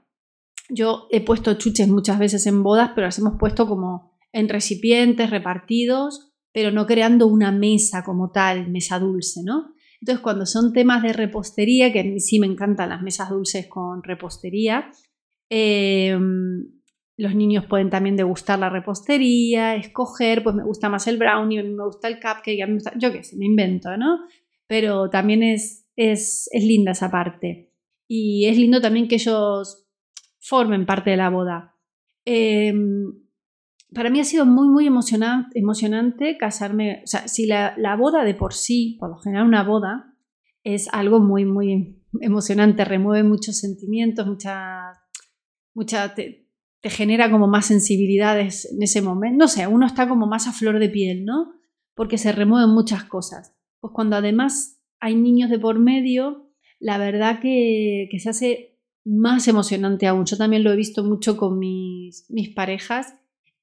Yo 0.68 1.08
he 1.10 1.22
puesto 1.22 1.54
chuches 1.54 1.88
muchas 1.88 2.18
veces 2.18 2.46
en 2.46 2.62
bodas, 2.62 2.90
pero 2.94 3.06
las 3.06 3.18
hemos 3.18 3.38
puesto 3.38 3.66
como 3.66 4.18
en 4.32 4.50
recipientes 4.50 5.30
repartidos 5.30 6.27
pero 6.52 6.70
no 6.70 6.86
creando 6.86 7.26
una 7.26 7.52
mesa 7.52 8.02
como 8.02 8.30
tal, 8.30 8.68
mesa 8.68 8.98
dulce, 8.98 9.40
¿no? 9.44 9.74
Entonces, 10.00 10.22
cuando 10.22 10.46
son 10.46 10.72
temas 10.72 11.02
de 11.02 11.12
repostería, 11.12 11.92
que 11.92 12.00
a 12.00 12.04
mí 12.04 12.20
sí 12.20 12.38
me 12.38 12.46
encantan 12.46 12.90
las 12.90 13.02
mesas 13.02 13.30
dulces 13.30 13.66
con 13.66 14.02
repostería, 14.02 14.90
em, 15.50 16.78
los 17.16 17.34
niños 17.34 17.66
pueden 17.66 17.90
también 17.90 18.16
degustar 18.16 18.58
la 18.60 18.70
repostería, 18.70 19.74
escoger, 19.74 20.44
pues 20.44 20.54
me 20.54 20.62
gusta 20.62 20.88
más 20.88 21.06
el 21.08 21.18
brownie, 21.18 21.58
a 21.58 21.62
mí 21.64 21.70
me 21.70 21.84
gusta 21.84 22.06
el 22.06 22.20
cupcake, 22.20 22.62
a 22.62 22.66
mí 22.66 22.72
me 22.72 22.74
gusta, 22.74 22.92
yo 22.96 23.12
qué 23.12 23.24
sé, 23.24 23.36
me 23.36 23.46
invento, 23.46 23.96
¿no? 23.96 24.20
Pero 24.68 25.10
también 25.10 25.42
es, 25.42 25.86
es, 25.96 26.48
es 26.52 26.64
linda 26.64 26.92
esa 26.92 27.10
parte. 27.10 27.72
Y 28.06 28.46
es 28.46 28.56
lindo 28.56 28.80
también 28.80 29.08
que 29.08 29.16
ellos 29.16 29.88
formen 30.38 30.86
parte 30.86 31.10
de 31.10 31.16
la 31.16 31.30
boda. 31.30 31.74
Eh, 32.24 32.72
para 33.94 34.10
mí 34.10 34.20
ha 34.20 34.24
sido 34.24 34.44
muy, 34.44 34.68
muy 34.68 34.86
emocionante, 34.86 35.58
emocionante 35.58 36.36
casarme. 36.36 37.02
O 37.04 37.06
sea, 37.06 37.26
si 37.28 37.46
la, 37.46 37.96
boda 37.98 38.24
de 38.24 38.34
por 38.34 38.52
sí, 38.52 38.96
por 39.00 39.10
lo 39.10 39.18
general 39.18 39.46
una 39.46 39.62
boda, 39.62 40.14
es 40.62 40.88
algo 40.92 41.20
muy, 41.20 41.44
muy 41.44 42.04
emocionante, 42.20 42.84
remueve 42.84 43.26
muchos 43.26 43.58
sentimientos, 43.58 44.26
mucha, 44.26 44.92
mucha 45.74 46.14
te 46.14 46.90
genera 46.90 47.30
como 47.30 47.48
más 47.48 47.66
sensibilidades 47.66 48.70
en 48.72 48.82
ese 48.82 49.02
momento. 49.02 49.38
No 49.38 49.48
sé, 49.48 49.66
uno 49.66 49.86
está 49.86 50.08
como 50.08 50.26
más 50.26 50.46
a 50.46 50.52
flor 50.52 50.78
de 50.78 50.90
piel, 50.90 51.24
¿no? 51.24 51.52
Porque 51.94 52.18
se 52.18 52.32
remueven 52.32 52.70
muchas 52.70 53.04
cosas. 53.04 53.56
Pues 53.80 53.92
cuando 53.94 54.16
además 54.16 54.80
hay 55.00 55.14
niños 55.14 55.50
de 55.50 55.58
por 55.58 55.78
medio, 55.78 56.50
la 56.78 56.98
verdad 56.98 57.40
que, 57.40 58.08
se 58.18 58.28
hace 58.28 58.78
más 59.04 59.48
emocionante 59.48 60.06
aún. 60.06 60.26
Yo 60.26 60.36
también 60.36 60.62
lo 60.62 60.72
he 60.72 60.76
visto 60.76 61.02
mucho 61.02 61.36
con 61.36 61.58
mis, 61.58 62.26
mis 62.28 62.50
parejas 62.50 63.14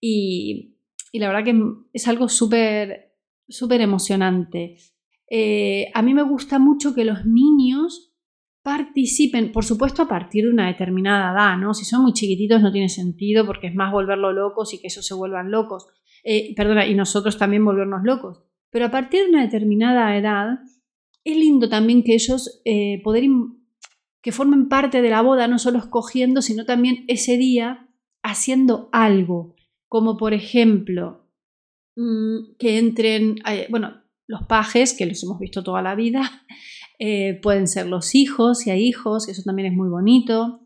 y, 0.08 1.20
la 1.20 1.28
verdad 1.28 1.44
que 1.44 1.60
es 1.94 2.08
algo 2.08 2.28
súper, 2.30 3.14
súper 3.48 3.82
emocionante. 3.82 4.78
Eh, 5.30 5.90
a 5.94 6.02
mí 6.02 6.14
me 6.14 6.22
gusta 6.22 6.60
mucho 6.60 6.94
que 6.94 7.06
los 7.06 7.26
niños 7.26 8.14
participen, 8.62 9.52
por 9.52 9.64
supuesto 9.64 10.04
a 10.04 10.08
partir 10.08 10.46
de 10.46 10.52
una 10.52 10.68
determinada 10.68 11.32
edad, 11.32 11.58
¿no? 11.58 11.74
Si 11.74 11.86
son 11.86 12.04
muy 12.04 12.14
chiquititos 12.14 12.62
no 12.62 12.72
tiene 12.72 12.90
sentido 12.90 13.46
porque 13.46 13.68
es 13.68 13.76
más 13.76 13.92
volverlo 13.92 14.34
locos 14.34 14.74
y 14.74 14.82
que 14.82 14.88
ellos 14.88 15.06
se 15.06 15.14
vuelvan 15.14 15.52
locos. 15.52 15.88
Eh, 16.24 16.54
perdona, 16.56 16.86
y 16.86 16.96
nosotros 16.96 17.38
también 17.38 17.64
volvernos 17.64 18.04
locos. 18.04 18.44
Pero 18.72 18.86
a 18.86 18.92
partir 18.92 19.24
de 19.24 19.30
una 19.30 19.42
determinada 19.42 20.16
edad, 20.18 20.60
es 21.24 21.38
lindo 21.38 21.70
también 21.70 22.04
que 22.04 22.14
ellos 22.14 22.62
eh, 22.66 23.02
poder 23.04 23.24
que 24.22 24.32
formen 24.32 24.68
parte 24.68 25.02
de 25.02 25.10
la 25.10 25.22
boda, 25.22 25.48
no 25.48 25.60
solo 25.60 25.78
escogiendo, 25.80 26.42
sino 26.42 26.66
también 26.66 27.06
ese 27.08 27.38
día 27.38 27.88
haciendo 28.26 28.90
algo, 28.92 29.55
como 29.88 30.18
por 30.18 30.34
ejemplo 30.34 31.30
mm, 31.96 32.56
que 32.58 32.77
entren, 32.77 33.36
eh, 33.48 33.68
bueno, 33.70 34.01
los 34.27 34.44
pajes, 34.44 34.94
que 34.94 35.06
los 35.06 35.24
hemos 35.24 35.39
visto 35.39 35.63
toda 35.63 35.82
la 35.82 35.96
vida, 35.96 36.46
eh, 37.00 37.39
pueden 37.42 37.68
ser 37.68 37.88
los 37.88 38.15
hijos, 38.15 38.60
si 38.60 38.72
hay 38.72 38.84
hijos, 38.84 39.27
eso 39.27 39.44
también 39.44 39.72
es 39.72 39.77
muy 39.77 39.89
bonito. 39.89 40.62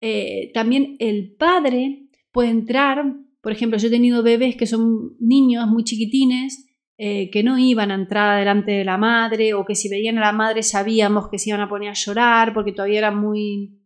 Eh, 0.00 0.50
también 0.54 0.96
el 0.98 1.34
padre 1.36 2.08
puede 2.32 2.50
entrar, 2.50 3.04
por 3.42 3.52
ejemplo, 3.52 3.78
yo 3.78 3.88
he 3.88 3.90
tenido 3.90 4.22
bebés 4.22 4.56
que 4.56 4.66
son 4.66 5.16
niños 5.18 5.66
muy 5.68 5.84
chiquitines, 5.84 6.66
que 7.02 7.42
no 7.42 7.58
iban 7.58 7.90
a 7.90 7.94
entrar 7.94 8.38
delante 8.38 8.72
de 8.72 8.84
la 8.84 8.98
madre 8.98 9.54
o 9.54 9.64
que 9.64 9.74
si 9.74 9.88
veían 9.88 10.18
a 10.18 10.20
la 10.20 10.32
madre 10.32 10.62
sabíamos 10.62 11.30
que 11.30 11.38
se 11.38 11.48
iban 11.48 11.62
a 11.62 11.68
poner 11.68 11.88
a 11.88 11.94
llorar 11.94 12.52
porque 12.52 12.72
todavía 12.72 12.98
eran 12.98 13.18
muy, 13.18 13.80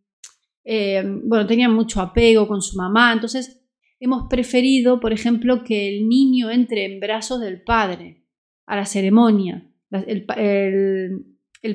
bueno, 0.65 1.47
tenían 1.47 1.73
mucho 1.73 2.01
apego 2.01 2.45
con 2.45 2.61
su 2.61 2.75
mamá. 2.75 3.13
Entonces, 3.13 3.64
hemos 3.99 4.27
preferido, 4.29 4.99
por 4.99 5.13
ejemplo, 5.13 5.63
que 5.63 5.89
el 5.89 6.07
niño 6.07 6.51
entre 6.51 6.85
en 6.85 6.99
brazos 6.99 7.41
del 7.41 7.61
padre 7.61 8.23
a 8.65 8.75
la 8.75 8.85
ceremonia. 8.85 9.69
el, 9.91 10.25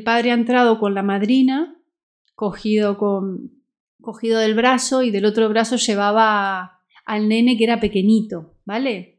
padre 0.05 0.31
ha 0.31 0.35
entrado 0.35 0.79
con 0.79 0.95
la 0.95 1.03
madrina, 1.03 1.77
cogido, 2.35 2.99
con, 2.99 3.62
cogido 4.00 4.39
del 4.39 4.55
brazo 4.55 5.03
y 5.03 5.11
del 5.11 5.25
otro 5.25 5.49
brazo 5.49 5.77
llevaba 5.77 6.81
al 7.05 7.29
nene 7.29 7.57
que 7.57 7.65
era 7.65 7.81
pequeñito, 7.81 8.59
¿vale? 8.65 9.17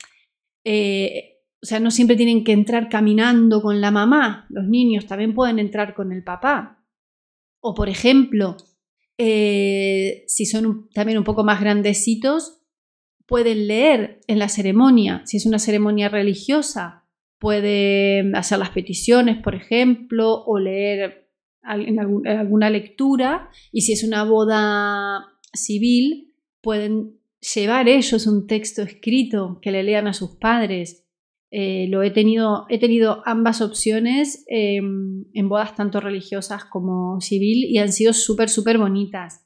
Eh, 0.63 1.39
o 1.62 1.65
sea, 1.65 1.79
no 1.79 1.91
siempre 1.91 2.15
tienen 2.15 2.43
que 2.43 2.53
entrar 2.53 2.89
caminando 2.89 3.62
con 3.62 3.81
la 3.81 3.91
mamá, 3.91 4.48
los 4.50 4.67
niños 4.67 5.05
también 5.05 5.34
pueden 5.34 5.60
entrar 5.60 5.93
con 5.93 6.12
el 6.12 6.24
papá. 6.24 6.84
O 7.60 7.75
por 7.75 7.89
ejemplo, 7.89 8.58
eh, 9.17 10.24
si 10.27 10.46
son 10.46 10.89
también 10.93 11.20
un 11.20 11.24
poco 11.24 11.43
más 11.43 11.62
grandecitos, 11.62 12.61
pueden 13.31 13.65
leer 13.65 14.19
en 14.27 14.39
la 14.39 14.50
ceremonia, 14.50 15.21
si 15.23 15.38
es 15.38 15.45
una 15.45 15.57
ceremonia 15.57 16.09
religiosa, 16.09 17.05
puede 17.39 18.29
hacer 18.33 18.59
las 18.59 18.71
peticiones, 18.71 19.41
por 19.41 19.55
ejemplo, 19.55 20.43
o 20.43 20.59
leer 20.59 21.29
en 21.63 21.97
alguna 22.27 22.69
lectura, 22.69 23.50
y 23.71 23.83
si 23.83 23.93
es 23.93 24.03
una 24.03 24.25
boda 24.25 25.27
civil, 25.53 26.33
pueden 26.59 27.21
llevar 27.55 27.88
ellos 27.88 28.27
un 28.27 28.47
texto 28.47 28.81
escrito 28.81 29.59
que 29.61 29.71
le 29.71 29.83
lean 29.83 30.07
a 30.07 30.13
sus 30.13 30.31
padres. 30.31 31.07
Eh, 31.51 31.88
lo 31.88 32.03
he 32.03 32.11
tenido, 32.11 32.65
he 32.67 32.79
tenido 32.79 33.23
ambas 33.25 33.61
opciones 33.61 34.43
em, 34.50 35.23
en 35.33 35.47
bodas 35.47 35.73
tanto 35.77 36.01
religiosas 36.01 36.65
como 36.65 37.21
civil 37.21 37.63
y 37.63 37.77
han 37.77 37.93
sido 37.93 38.11
súper, 38.11 38.50
súper 38.50 38.77
bonitas. 38.77 39.40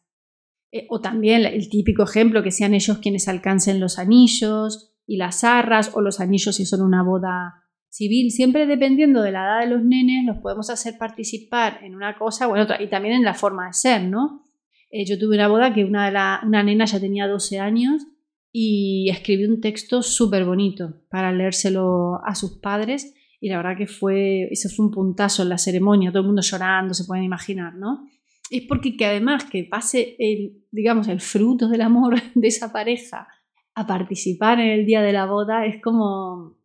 Eh, 0.76 0.88
o 0.90 1.00
también 1.00 1.46
el 1.46 1.70
típico 1.70 2.04
ejemplo, 2.04 2.44
que 2.44 2.52
sean 2.52 2.74
ellos 2.74 2.98
quienes 2.98 3.30
alcancen 3.30 3.80
los 3.80 3.98
anillos 3.98 4.94
y 5.08 5.16
las 5.16 5.46
arras, 5.46 5.92
o 5.94 6.02
los 6.02 6.20
anillos 6.20 6.58
si 6.58 6.66
son 6.66 6.82
una 6.82 7.02
boda 7.02 7.64
civil, 7.88 8.30
siempre 8.30 8.68
dependiendo 8.68 9.22
de 9.22 9.32
la 9.32 9.46
edad 9.46 9.60
de 9.62 9.74
los 9.74 9.86
nenes, 9.86 10.26
los 10.26 10.40
podemos 10.40 10.70
hacer 10.70 10.98
participar 10.98 11.80
en 11.82 11.96
una 11.96 12.18
cosa 12.18 12.50
o 12.50 12.58
en 12.58 12.64
otra, 12.64 12.84
y 12.84 12.90
también 12.90 13.16
en 13.16 13.24
la 13.24 13.34
forma 13.34 13.68
de 13.68 13.74
ser, 13.74 14.04
¿no? 14.04 14.50
Eh, 14.92 15.06
yo 15.06 15.18
tuve 15.18 15.36
una 15.36 15.48
boda 15.48 15.74
que 15.74 15.86
una, 15.86 16.08
de 16.08 16.12
la, 16.12 16.42
una 16.46 16.62
nena 16.62 16.84
ya 16.84 17.00
tenía 17.00 17.26
12 17.26 17.58
años 17.58 18.06
y 18.52 19.10
escribió 19.10 19.48
un 19.48 19.62
texto 19.62 20.02
súper 20.02 20.44
bonito 20.44 21.06
para 21.10 21.32
leérselo 21.32 22.20
a 22.26 22.36
sus 22.36 22.58
padres 22.58 23.14
y 23.40 23.48
la 23.48 23.58
verdad 23.58 23.78
que 23.78 23.88
fue, 23.88 24.50
eso 24.52 24.68
fue 24.68 24.88
un 24.88 24.92
puntazo 24.92 25.44
en 25.44 25.50
la 25.50 25.58
ceremonia, 25.58 26.12
todo 26.12 26.24
el 26.24 26.28
mundo 26.28 26.42
llorando, 26.42 26.94
se 26.94 27.06
pueden 27.06 27.24
imaginar, 27.24 27.76
¿no? 27.76 28.10
Es 28.50 28.64
porque 28.68 28.96
que 28.96 29.06
además 29.06 29.46
que 29.46 29.64
pase 29.64 30.16
el, 30.20 30.64
digamos, 30.72 31.08
el 31.08 31.22
fruto 31.22 31.68
del 31.68 31.82
amor 31.82 32.16
de 32.36 32.48
esa 32.48 32.72
pareja 32.72 33.28
a 33.74 33.88
participar 33.88 34.60
en 34.60 34.70
el 34.70 34.86
día 34.86 35.02
de 35.02 35.12
la 35.14 35.26
boda 35.26 35.66
es 35.66 35.82
como 35.82 36.58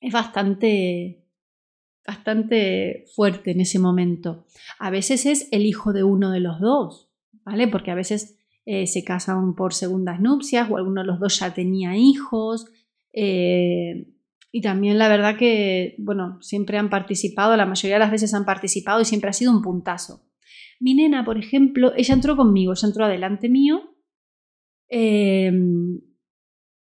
es 0.00 0.12
bastante, 0.12 1.24
bastante 2.06 3.04
fuerte 3.14 3.50
en 3.50 3.60
ese 3.60 3.78
momento. 3.78 4.46
A 4.78 4.90
veces 4.90 5.26
es 5.26 5.48
el 5.50 5.66
hijo 5.66 5.92
de 5.92 6.04
uno 6.04 6.30
de 6.30 6.40
los 6.40 6.60
dos, 6.60 7.10
¿vale? 7.44 7.66
Porque 7.66 7.90
a 7.90 7.94
veces 7.96 8.38
eh, 8.64 8.86
se 8.86 9.04
casan 9.04 9.54
por 9.54 9.74
segundas 9.74 10.20
nupcias 10.20 10.70
o 10.70 10.76
alguno 10.76 11.00
de 11.00 11.06
los 11.06 11.18
dos 11.18 11.40
ya 11.40 11.54
tenía 11.54 11.96
hijos. 11.96 12.66
Eh, 13.12 14.12
y 14.52 14.60
también 14.60 14.98
la 14.98 15.08
verdad 15.08 15.36
que, 15.36 15.96
bueno, 15.98 16.40
siempre 16.40 16.78
han 16.78 16.90
participado, 16.90 17.56
la 17.56 17.66
mayoría 17.66 17.96
de 17.96 18.00
las 18.00 18.10
veces 18.10 18.32
han 18.34 18.44
participado 18.44 19.00
y 19.00 19.04
siempre 19.04 19.30
ha 19.30 19.32
sido 19.32 19.52
un 19.52 19.62
puntazo. 19.62 20.25
Mi 20.80 20.94
nena, 20.94 21.24
por 21.24 21.38
ejemplo, 21.38 21.92
ella 21.96 22.14
entró 22.14 22.36
conmigo, 22.36 22.72
ella 22.72 22.88
entró 22.88 23.04
adelante 23.04 23.48
mío, 23.48 23.96
eh, 24.88 25.52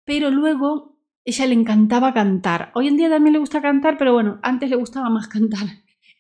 pero 0.05 0.31
luego 0.31 0.99
ella 1.23 1.45
le 1.45 1.53
encantaba 1.53 2.13
cantar. 2.13 2.71
Hoy 2.75 2.87
en 2.87 2.97
día 2.97 3.09
también 3.09 3.33
le 3.33 3.39
gusta 3.39 3.61
cantar, 3.61 3.97
pero 3.97 4.13
bueno, 4.13 4.39
antes 4.41 4.69
le 4.69 4.75
gustaba 4.75 5.09
más 5.09 5.27
cantar. 5.29 5.67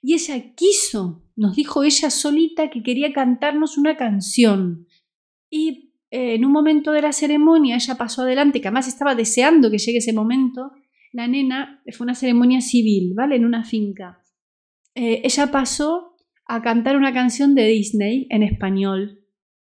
Y 0.01 0.13
ella 0.13 0.55
quiso, 0.55 1.23
nos 1.35 1.55
dijo 1.55 1.83
ella 1.83 2.09
solita 2.09 2.69
que 2.69 2.83
quería 2.83 3.11
cantarnos 3.11 3.77
una 3.77 3.97
canción. 3.97 4.87
Y 5.49 5.93
eh, 6.11 6.35
en 6.35 6.45
un 6.45 6.51
momento 6.51 6.91
de 6.91 7.01
la 7.01 7.11
ceremonia 7.11 7.75
ella 7.75 7.95
pasó 7.95 8.21
adelante, 8.21 8.61
que 8.61 8.67
además 8.67 8.87
estaba 8.87 9.15
deseando 9.15 9.69
que 9.69 9.77
llegue 9.77 9.97
ese 9.97 10.13
momento. 10.13 10.71
La 11.11 11.27
nena 11.27 11.81
fue 11.91 12.05
una 12.05 12.15
ceremonia 12.15 12.61
civil, 12.61 13.13
¿vale? 13.15 13.35
En 13.35 13.45
una 13.45 13.63
finca. 13.63 14.21
Eh, 14.95 15.21
ella 15.23 15.51
pasó 15.51 16.08
a 16.49 16.63
cantar 16.63 16.97
una 16.97 17.13
canción 17.13 17.53
de 17.53 17.67
Disney 17.67 18.25
en 18.31 18.41
español. 18.41 19.21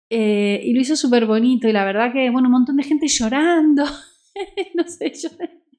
Eh, 0.10 0.62
y 0.63 0.74
lo 0.74 0.79
hizo 0.79 0.96
súper 0.96 1.25
bonito 1.25 1.67
y 1.67 1.74
la 1.74 1.84
verdad 1.84 2.13
que, 2.13 2.29
bueno, 2.29 2.48
un 2.48 2.53
montón 2.53 2.77
de 2.77 2.84
gente 2.84 3.08
llorando. 3.10 3.84
no 4.74 4.88
sé, 4.88 5.12
yo, 5.22 5.29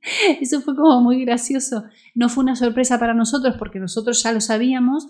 eso 0.40 0.60
fue 0.60 0.76
como 0.76 1.00
muy 1.00 1.24
gracioso. 1.24 1.84
No 2.14 2.28
fue 2.28 2.44
una 2.44 2.56
sorpresa 2.56 2.98
para 2.98 3.14
nosotros 3.14 3.56
porque 3.58 3.78
nosotros 3.78 4.22
ya 4.22 4.32
lo 4.32 4.42
sabíamos, 4.42 5.08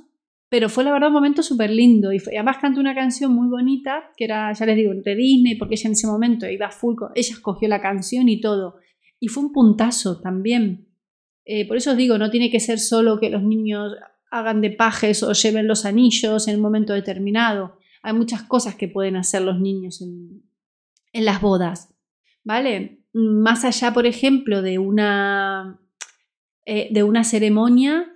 pero 0.49 0.69
fue 0.69 0.85
la 0.85 0.93
verdad 0.93 1.09
un 1.09 1.15
momento 1.15 1.43
súper 1.43 1.71
lindo. 1.71 2.13
Y, 2.13 2.19
además 2.29 2.59
cantó 2.59 2.79
una 2.79 2.95
canción 2.95 3.35
muy 3.35 3.49
bonita, 3.49 4.05
que 4.17 4.27
era, 4.27 4.53
ya 4.53 4.67
les 4.67 4.77
digo, 4.77 4.93
entre 4.93 5.17
Disney, 5.17 5.57
porque 5.57 5.75
ella 5.75 5.89
en 5.89 5.93
ese 5.95 6.07
momento 6.07 6.49
iba 6.49 6.71
full, 6.71 6.95
ella 7.17 7.33
escogió 7.35 7.67
la 7.67 7.83
canción 7.83 8.29
y 8.29 8.41
todo. 8.41 8.77
Y 9.19 9.27
fue 9.27 9.43
un 9.43 9.53
puntazo 9.53 10.21
también. 10.21 10.87
Eh, 11.45 11.67
por 11.67 11.77
eso 11.77 11.91
os 11.91 11.97
digo, 11.97 12.19
no 12.19 12.31
tiene 12.31 12.53
que 12.53 12.61
ser 12.61 12.79
solo 12.79 13.19
que 13.19 13.31
los 13.31 13.43
niños 13.43 13.97
hagan 14.31 14.61
de 14.61 14.71
pajes 14.71 15.23
o 15.23 15.33
lleven 15.33 15.67
los 15.67 15.85
anillos 15.85 16.49
en 16.49 16.57
un 16.57 16.63
momento 16.63 16.93
determinado. 16.93 17.79
Hay 18.03 18.13
muchas 18.13 18.43
cosas 18.43 18.75
que 18.75 18.89
pueden 18.89 19.17
hacer 19.17 19.43
los 19.43 19.61
niños 19.61 20.01
en, 20.03 20.45
las 21.13 21.41
bodas. 21.41 21.95
¿Vale? 22.45 22.95
más 23.13 23.65
allá, 23.65 23.93
por 23.93 24.07
ejemplo, 24.07 24.63
de 24.63 24.79
una, 24.79 25.81
eh, 26.67 26.89
de 26.93 27.03
una 27.03 27.25
ceremonia, 27.25 28.07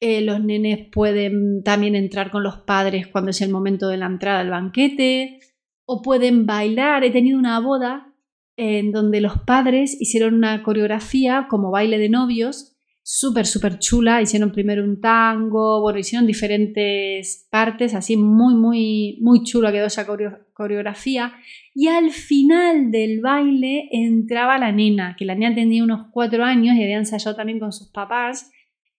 eh, 0.00 0.20
los 0.20 0.42
nenes 0.42 0.88
pueden 0.90 1.62
también 1.62 1.94
entrar 1.94 2.30
con 2.30 2.42
los 2.42 2.58
padres 2.58 3.06
cuando 3.08 3.30
es 3.30 3.40
el 3.40 3.50
momento 3.50 3.88
de 3.88 3.96
la 3.96 4.06
entrada 4.06 4.40
al 4.40 4.50
banquete, 4.50 5.40
o 5.84 6.02
pueden 6.02 6.46
bailar. 6.46 7.04
He 7.04 7.10
tenido 7.10 7.38
una 7.38 7.60
boda 7.60 8.14
en 8.56 8.92
donde 8.92 9.20
los 9.20 9.38
padres 9.40 10.00
hicieron 10.00 10.34
una 10.34 10.62
coreografía 10.62 11.46
como 11.48 11.70
baile 11.70 11.98
de 11.98 12.08
novios 12.08 12.75
súper, 13.08 13.46
súper 13.46 13.78
chula. 13.78 14.20
Hicieron 14.20 14.50
primero 14.50 14.82
un 14.82 15.00
tango, 15.00 15.80
bueno, 15.80 16.00
hicieron 16.00 16.26
diferentes 16.26 17.46
partes, 17.50 17.94
así 17.94 18.16
muy, 18.16 18.56
muy, 18.56 19.18
muy 19.22 19.44
chula 19.44 19.70
quedó 19.70 19.86
esa 19.86 20.06
coreografía. 20.52 21.32
Y 21.72 21.86
al 21.86 22.10
final 22.10 22.90
del 22.90 23.20
baile 23.20 23.88
entraba 23.92 24.58
la 24.58 24.72
nena, 24.72 25.14
que 25.16 25.24
la 25.24 25.36
nena 25.36 25.54
tenía 25.54 25.84
unos 25.84 26.08
cuatro 26.10 26.42
años 26.42 26.74
y 26.74 26.82
había 26.82 26.98
ensayado 26.98 27.36
también 27.36 27.60
con 27.60 27.72
sus 27.72 27.92
papás. 27.92 28.50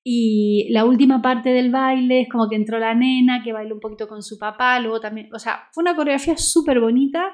Y 0.05 0.69
la 0.71 0.85
última 0.85 1.21
parte 1.21 1.49
del 1.49 1.69
baile 1.69 2.21
es 2.21 2.29
como 2.29 2.47
que 2.47 2.55
entró 2.55 2.79
la 2.79 2.95
nena, 2.95 3.43
que 3.43 3.51
bailó 3.51 3.75
un 3.75 3.81
poquito 3.81 4.07
con 4.07 4.23
su 4.23 4.39
papá, 4.39 4.79
luego 4.79 5.01
también, 5.01 5.27
o 5.33 5.39
sea, 5.39 5.67
fue 5.73 5.81
una 5.81 5.97
coreografía 5.97 6.37
súper 6.37 6.79
bonita 6.79 7.25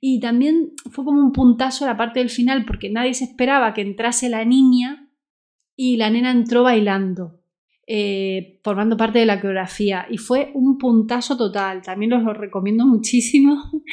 Y 0.00 0.18
también 0.18 0.72
fue 0.90 1.04
como 1.04 1.20
un 1.20 1.30
puntazo 1.30 1.86
la 1.86 1.96
parte 1.96 2.18
del 2.18 2.30
final 2.30 2.64
porque 2.64 2.90
nadie 2.90 3.14
se 3.14 3.24
esperaba 3.24 3.74
que 3.74 3.82
entrase 3.82 4.28
la 4.28 4.44
niña 4.44 5.05
y 5.76 5.98
la 5.98 6.08
nena 6.08 6.30
entró 6.30 6.62
bailando, 6.62 7.38
eh, 7.86 8.60
formando 8.64 8.96
parte 8.96 9.18
de 9.18 9.26
la 9.26 9.40
coreografía. 9.40 10.06
Y 10.10 10.16
fue 10.16 10.50
un 10.54 10.78
puntazo 10.78 11.36
total. 11.36 11.82
También 11.82 12.14
os 12.14 12.22
lo 12.22 12.32
recomiendo 12.32 12.86
muchísimo. 12.86 13.62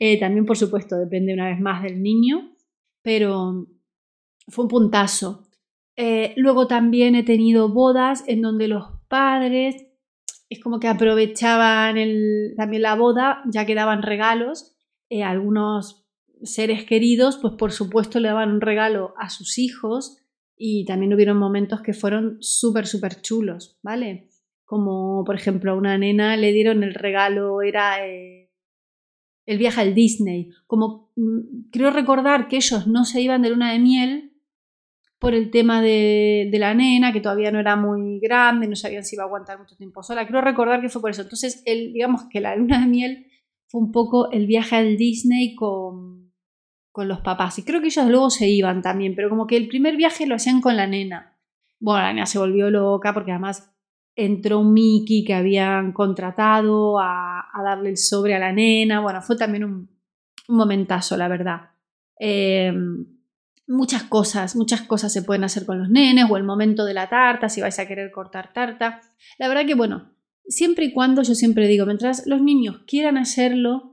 Eh, 0.00 0.18
también, 0.18 0.46
por 0.46 0.56
supuesto, 0.56 0.96
depende 0.96 1.32
una 1.32 1.48
vez 1.48 1.60
más 1.60 1.82
del 1.82 2.02
niño, 2.02 2.54
pero 3.02 3.66
fue 4.48 4.64
un 4.64 4.68
puntazo. 4.68 5.46
Eh, 5.94 6.32
luego 6.36 6.66
también 6.66 7.14
he 7.14 7.22
tenido 7.22 7.68
bodas 7.68 8.24
en 8.26 8.42
donde 8.42 8.66
los 8.66 8.84
padres 9.08 9.76
es 10.48 10.60
como 10.60 10.80
que 10.80 10.88
aprovechaban 10.88 11.96
también 12.56 12.82
la 12.82 12.96
boda, 12.96 13.42
ya 13.46 13.64
que 13.64 13.74
daban 13.74 14.02
regalos. 14.02 14.74
algunos 15.24 16.04
seres 16.42 16.84
queridos, 16.84 17.38
pues 17.40 17.54
por 17.54 17.70
supuesto 17.70 18.18
le 18.18 18.28
daban 18.28 18.50
un 18.50 18.60
regalo 18.60 19.14
a 19.18 19.30
sus 19.30 19.58
hijos 19.58 20.21
y 20.64 20.84
también 20.84 21.12
hubieron 21.12 21.38
momentos 21.38 21.80
que 21.80 21.92
fueron 21.92 22.36
súper, 22.38 22.86
súper 22.86 23.20
chulos, 23.20 23.80
¿vale? 23.82 24.28
Como 24.64 25.24
por 25.24 25.34
ejemplo 25.34 25.72
a 25.72 25.74
una 25.74 25.98
nena 25.98 26.36
le 26.36 26.52
dieron 26.52 26.84
el 26.84 26.94
regalo, 26.94 27.62
era 27.62 28.06
eh, 28.06 28.48
el 29.44 29.58
viaje 29.58 29.80
al 29.80 29.92
Disney. 29.92 30.50
Como 30.68 31.10
mm, 31.16 31.70
creo 31.72 31.90
recordar 31.90 32.46
que 32.46 32.54
ellos 32.56 32.86
no 32.86 33.04
se 33.04 33.20
iban 33.20 33.42
de 33.42 33.50
luna 33.50 33.72
de 33.72 33.80
miel 33.80 34.34
por 35.18 35.34
el 35.34 35.50
tema 35.50 35.82
de, 35.82 36.48
de, 36.52 36.58
la 36.60 36.74
nena, 36.74 37.12
que 37.12 37.20
todavía 37.20 37.50
no 37.50 37.58
era 37.58 37.74
muy 37.74 38.20
grande, 38.20 38.68
no 38.68 38.76
sabían 38.76 39.02
si 39.02 39.16
iba 39.16 39.24
a 39.24 39.26
aguantar 39.26 39.58
mucho 39.58 39.76
tiempo 39.76 40.04
sola. 40.04 40.28
Creo 40.28 40.42
recordar 40.42 40.80
que 40.80 40.88
fue 40.88 41.02
por 41.02 41.10
eso. 41.10 41.22
Entonces, 41.22 41.60
el, 41.66 41.92
digamos 41.92 42.28
que 42.30 42.40
la 42.40 42.54
luna 42.54 42.82
de 42.82 42.86
miel 42.86 43.26
fue 43.66 43.80
un 43.80 43.90
poco 43.90 44.30
el 44.30 44.46
viaje 44.46 44.76
al 44.76 44.96
Disney 44.96 45.56
con, 45.56 46.21
con 46.92 47.08
los 47.08 47.20
papás. 47.20 47.58
Y 47.58 47.64
creo 47.64 47.80
que 47.80 47.88
ellos 47.88 48.06
luego 48.06 48.30
se 48.30 48.48
iban 48.48 48.82
también, 48.82 49.14
pero 49.16 49.30
como 49.30 49.46
que 49.46 49.56
el 49.56 49.66
primer 49.66 49.96
viaje 49.96 50.26
lo 50.26 50.36
hacían 50.36 50.60
con 50.60 50.76
la 50.76 50.86
nena. 50.86 51.38
Bueno, 51.80 52.02
la 52.02 52.12
nena 52.12 52.26
se 52.26 52.38
volvió 52.38 52.70
loca 52.70 53.12
porque 53.12 53.32
además 53.32 53.72
entró 54.14 54.60
un 54.60 54.74
Mickey 54.74 55.24
que 55.24 55.34
habían 55.34 55.92
contratado 55.92 57.00
a, 57.00 57.48
darle 57.64 57.90
el 57.90 57.96
sobre 57.96 58.34
a 58.34 58.38
la 58.38 58.52
nena. 58.52 59.00
Bueno, 59.00 59.22
fue 59.22 59.36
también 59.36 59.64
un, 59.64 59.90
momentazo, 60.48 61.16
la 61.16 61.28
verdad. 61.28 61.70
Em, 62.18 63.06
muchas 63.66 64.02
cosas, 64.02 64.54
muchas 64.54 64.82
cosas 64.82 65.12
se 65.12 65.22
pueden 65.22 65.44
hacer 65.44 65.64
con 65.64 65.78
los 65.78 65.88
nenes 65.88 66.26
o 66.28 66.36
el 66.36 66.44
momento 66.44 66.84
de 66.84 66.94
la 66.94 67.08
tarta, 67.08 67.48
si 67.48 67.62
vais 67.62 67.78
a 67.78 67.88
querer 67.88 68.10
cortar 68.10 68.52
tarta. 68.52 69.00
La 69.38 69.48
verdad 69.48 69.64
que, 69.64 69.74
bueno, 69.74 70.12
siempre 70.46 70.86
y 70.86 70.92
cuando, 70.92 71.22
yo 71.22 71.34
siempre 71.34 71.68
digo, 71.68 71.86
mientras 71.86 72.26
los 72.26 72.42
niños 72.42 72.80
quieran 72.86 73.16
hacerlo, 73.16 73.91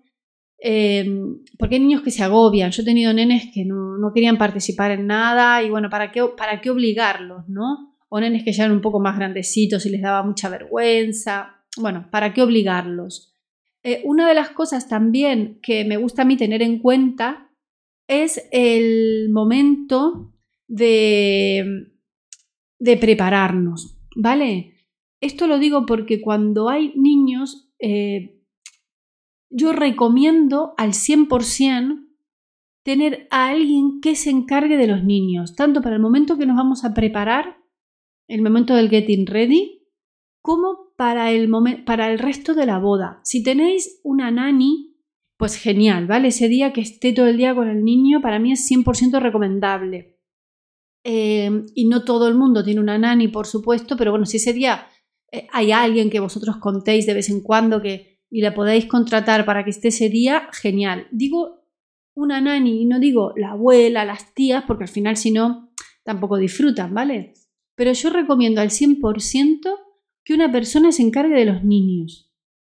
Em, 0.61 1.37
porque 1.57 1.75
hay 1.75 1.81
niños 1.81 2.01
que 2.01 2.11
se 2.11 2.23
agobian. 2.23 2.71
Yo 2.71 2.81
he 2.81 2.85
tenido 2.85 3.13
nenes 3.13 3.51
que 3.53 3.63
no, 3.65 4.11
querían 4.13 4.37
participar 4.37 4.91
en 4.91 5.07
nada 5.07 5.63
y 5.63 5.69
bueno, 5.69 5.89
¿para 5.89 6.11
qué, 6.11 6.23
¿para 6.37 6.59
qué 6.61 6.69
obligarlos, 6.69 7.47
no? 7.47 7.95
O 8.09 8.19
nenes 8.19 8.43
que 8.43 8.51
ya 8.51 8.65
eran 8.65 8.75
un 8.75 8.81
poco 8.81 8.99
más 8.99 9.17
grandecitos 9.17 9.85
y 9.85 9.89
les 9.89 10.01
daba 10.01 10.23
mucha 10.23 10.49
vergüenza. 10.49 11.63
Bueno, 11.77 12.07
¿para 12.11 12.33
qué 12.33 12.41
obligarlos? 12.41 13.35
Eh, 13.83 14.01
una 14.03 14.27
de 14.27 14.33
las 14.33 14.49
cosas 14.49 14.89
también 14.89 15.59
que 15.61 15.85
me 15.85 15.97
gusta 15.97 16.23
a 16.23 16.25
mí 16.25 16.35
tener 16.35 16.61
en 16.61 16.79
cuenta 16.79 17.49
es 18.07 18.47
el 18.51 19.29
momento 19.31 20.33
de, 20.67 21.91
de 22.79 22.97
prepararnos, 22.97 23.97
¿vale? 24.15 24.73
Esto 25.21 25.47
lo 25.47 25.59
digo 25.59 25.85
porque 25.85 26.19
cuando 26.19 26.69
hay 26.69 26.93
niños 26.95 27.71
eh, 27.79 28.38
yo 29.49 29.73
recomiendo 29.73 30.73
al 30.77 30.91
100% 30.93 32.07
tener 32.83 33.27
a 33.29 33.49
alguien 33.49 33.99
que 34.01 34.15
se 34.15 34.29
encargue 34.29 34.77
de 34.77 34.87
los 34.87 35.03
niños, 35.03 35.55
tanto 35.55 35.81
para 35.81 35.95
el 35.95 36.01
momento 36.01 36.37
que 36.37 36.45
nos 36.45 36.55
vamos 36.55 36.85
a 36.85 36.93
preparar, 36.93 37.57
el 38.27 38.41
momento 38.41 38.75
del 38.75 38.89
getting 38.89 39.25
ready, 39.25 39.87
como 40.41 40.93
para 40.95 41.31
el, 41.31 41.49
para 41.85 42.11
el 42.11 42.19
resto 42.19 42.53
de 42.53 42.65
la 42.65 42.79
boda. 42.79 43.19
Si 43.23 43.43
tenéis 43.43 43.99
una 44.03 44.31
nani, 44.31 44.95
pues 45.37 45.55
genial, 45.55 46.07
¿vale? 46.07 46.29
Ese 46.29 46.47
día 46.47 46.73
que 46.73 46.81
esté 46.81 47.13
todo 47.13 47.27
el 47.27 47.37
día 47.37 47.55
con 47.55 47.69
el 47.69 47.83
niño, 47.83 48.21
para 48.21 48.39
mí 48.39 48.51
es 48.51 48.69
100% 48.69 49.19
recomendable. 49.19 50.19
Eh, 51.03 51.63
y 51.75 51.87
no 51.87 52.03
todo 52.03 52.27
el 52.27 52.35
mundo 52.35 52.63
tiene 52.63 52.81
una 52.81 52.97
nani, 52.97 53.29
por 53.29 53.47
supuesto, 53.47 53.95
pero 53.97 54.11
bueno, 54.11 54.25
si 54.25 54.37
ese 54.37 54.53
día 54.53 54.87
eh, 55.31 55.47
hay 55.51 55.71
alguien 55.71 56.09
que 56.09 56.19
vosotros 56.19 56.57
contéis 56.57 57.05
de 57.05 57.13
vez 57.13 57.29
en 57.29 57.41
cuando 57.41 57.81
que 57.81 58.08
y 58.29 58.41
la 58.41 58.53
podéis 58.53 58.85
contratar 58.85 59.45
para 59.45 59.63
que 59.63 59.71
esté 59.71 59.89
ese 59.89 60.09
día, 60.09 60.49
genial. 60.53 61.07
Digo 61.11 61.59
una 62.13 62.41
nani 62.41 62.81
y 62.81 62.85
no 62.85 62.99
digo 62.99 63.33
la 63.35 63.51
abuela, 63.51 64.05
las 64.05 64.33
tías, 64.33 64.63
porque 64.67 64.83
al 64.83 64.89
final 64.89 65.17
si 65.17 65.31
no, 65.31 65.71
tampoco 66.03 66.37
disfrutan, 66.37 66.93
¿vale? 66.93 67.33
Pero 67.75 67.93
yo 67.93 68.09
recomiendo 68.09 68.61
al 68.61 68.69
100% 68.69 69.59
que 70.23 70.33
una 70.33 70.51
persona 70.51 70.91
se 70.91 71.01
encargue 71.01 71.35
de 71.35 71.45
los 71.45 71.63
niños. 71.63 72.31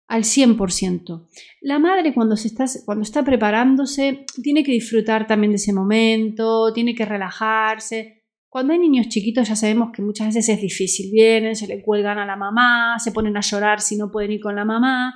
Al 0.06 0.24
100%. 0.24 1.28
La 1.62 1.78
madre 1.78 2.12
cuando, 2.12 2.36
se 2.36 2.48
está, 2.48 2.66
cuando 2.84 3.02
está 3.02 3.24
preparándose 3.24 4.26
tiene 4.42 4.62
que 4.62 4.72
disfrutar 4.72 5.26
también 5.26 5.52
de 5.52 5.56
ese 5.56 5.72
momento, 5.72 6.72
tiene 6.72 6.94
que 6.94 7.04
relajarse. 7.04 8.22
Cuando 8.48 8.74
hay 8.74 8.78
niños 8.78 9.08
chiquitos 9.08 9.48
ya 9.48 9.56
sabemos 9.56 9.90
que 9.92 10.02
muchas 10.02 10.28
veces 10.28 10.50
es 10.50 10.60
difícil. 10.60 11.10
Vienen, 11.10 11.56
se 11.56 11.66
le 11.66 11.82
cuelgan 11.82 12.18
a 12.18 12.26
la 12.26 12.36
mamá, 12.36 12.98
se 12.98 13.10
ponen 13.10 13.36
a 13.36 13.40
llorar 13.40 13.80
si 13.80 13.96
no 13.96 14.10
pueden 14.10 14.32
ir 14.32 14.40
con 14.40 14.54
la 14.54 14.64
mamá. 14.64 15.14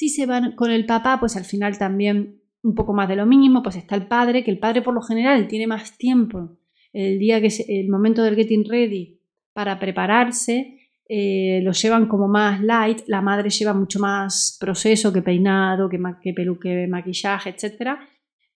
Si 0.00 0.08
se 0.08 0.24
van 0.24 0.52
con 0.52 0.70
el 0.70 0.86
papá, 0.86 1.20
pues 1.20 1.36
al 1.36 1.44
final 1.44 1.76
también 1.76 2.40
un 2.62 2.74
poco 2.74 2.94
más 2.94 3.06
de 3.06 3.16
lo 3.16 3.26
mínimo, 3.26 3.62
pues 3.62 3.76
está 3.76 3.96
el 3.96 4.08
padre, 4.08 4.42
que 4.42 4.50
el 4.50 4.58
padre 4.58 4.80
por 4.80 4.94
lo 4.94 5.02
general 5.02 5.46
tiene 5.46 5.66
más 5.66 5.98
tiempo 5.98 6.56
el 6.94 7.18
día 7.18 7.38
que 7.38 7.48
es 7.48 7.62
el 7.68 7.90
momento 7.90 8.22
del 8.22 8.34
getting 8.34 8.64
ready 8.64 9.20
para 9.52 9.78
prepararse, 9.78 10.88
eh, 11.06 11.60
lo 11.62 11.72
llevan 11.72 12.08
como 12.08 12.28
más 12.28 12.62
light, 12.62 13.02
la 13.08 13.20
madre 13.20 13.50
lleva 13.50 13.74
mucho 13.74 14.00
más 14.00 14.56
proceso 14.58 15.12
que 15.12 15.20
peinado, 15.20 15.90
que, 15.90 16.00
que 16.22 16.32
peluque, 16.32 16.86
maquillaje, 16.88 17.50
etc. 17.50 17.98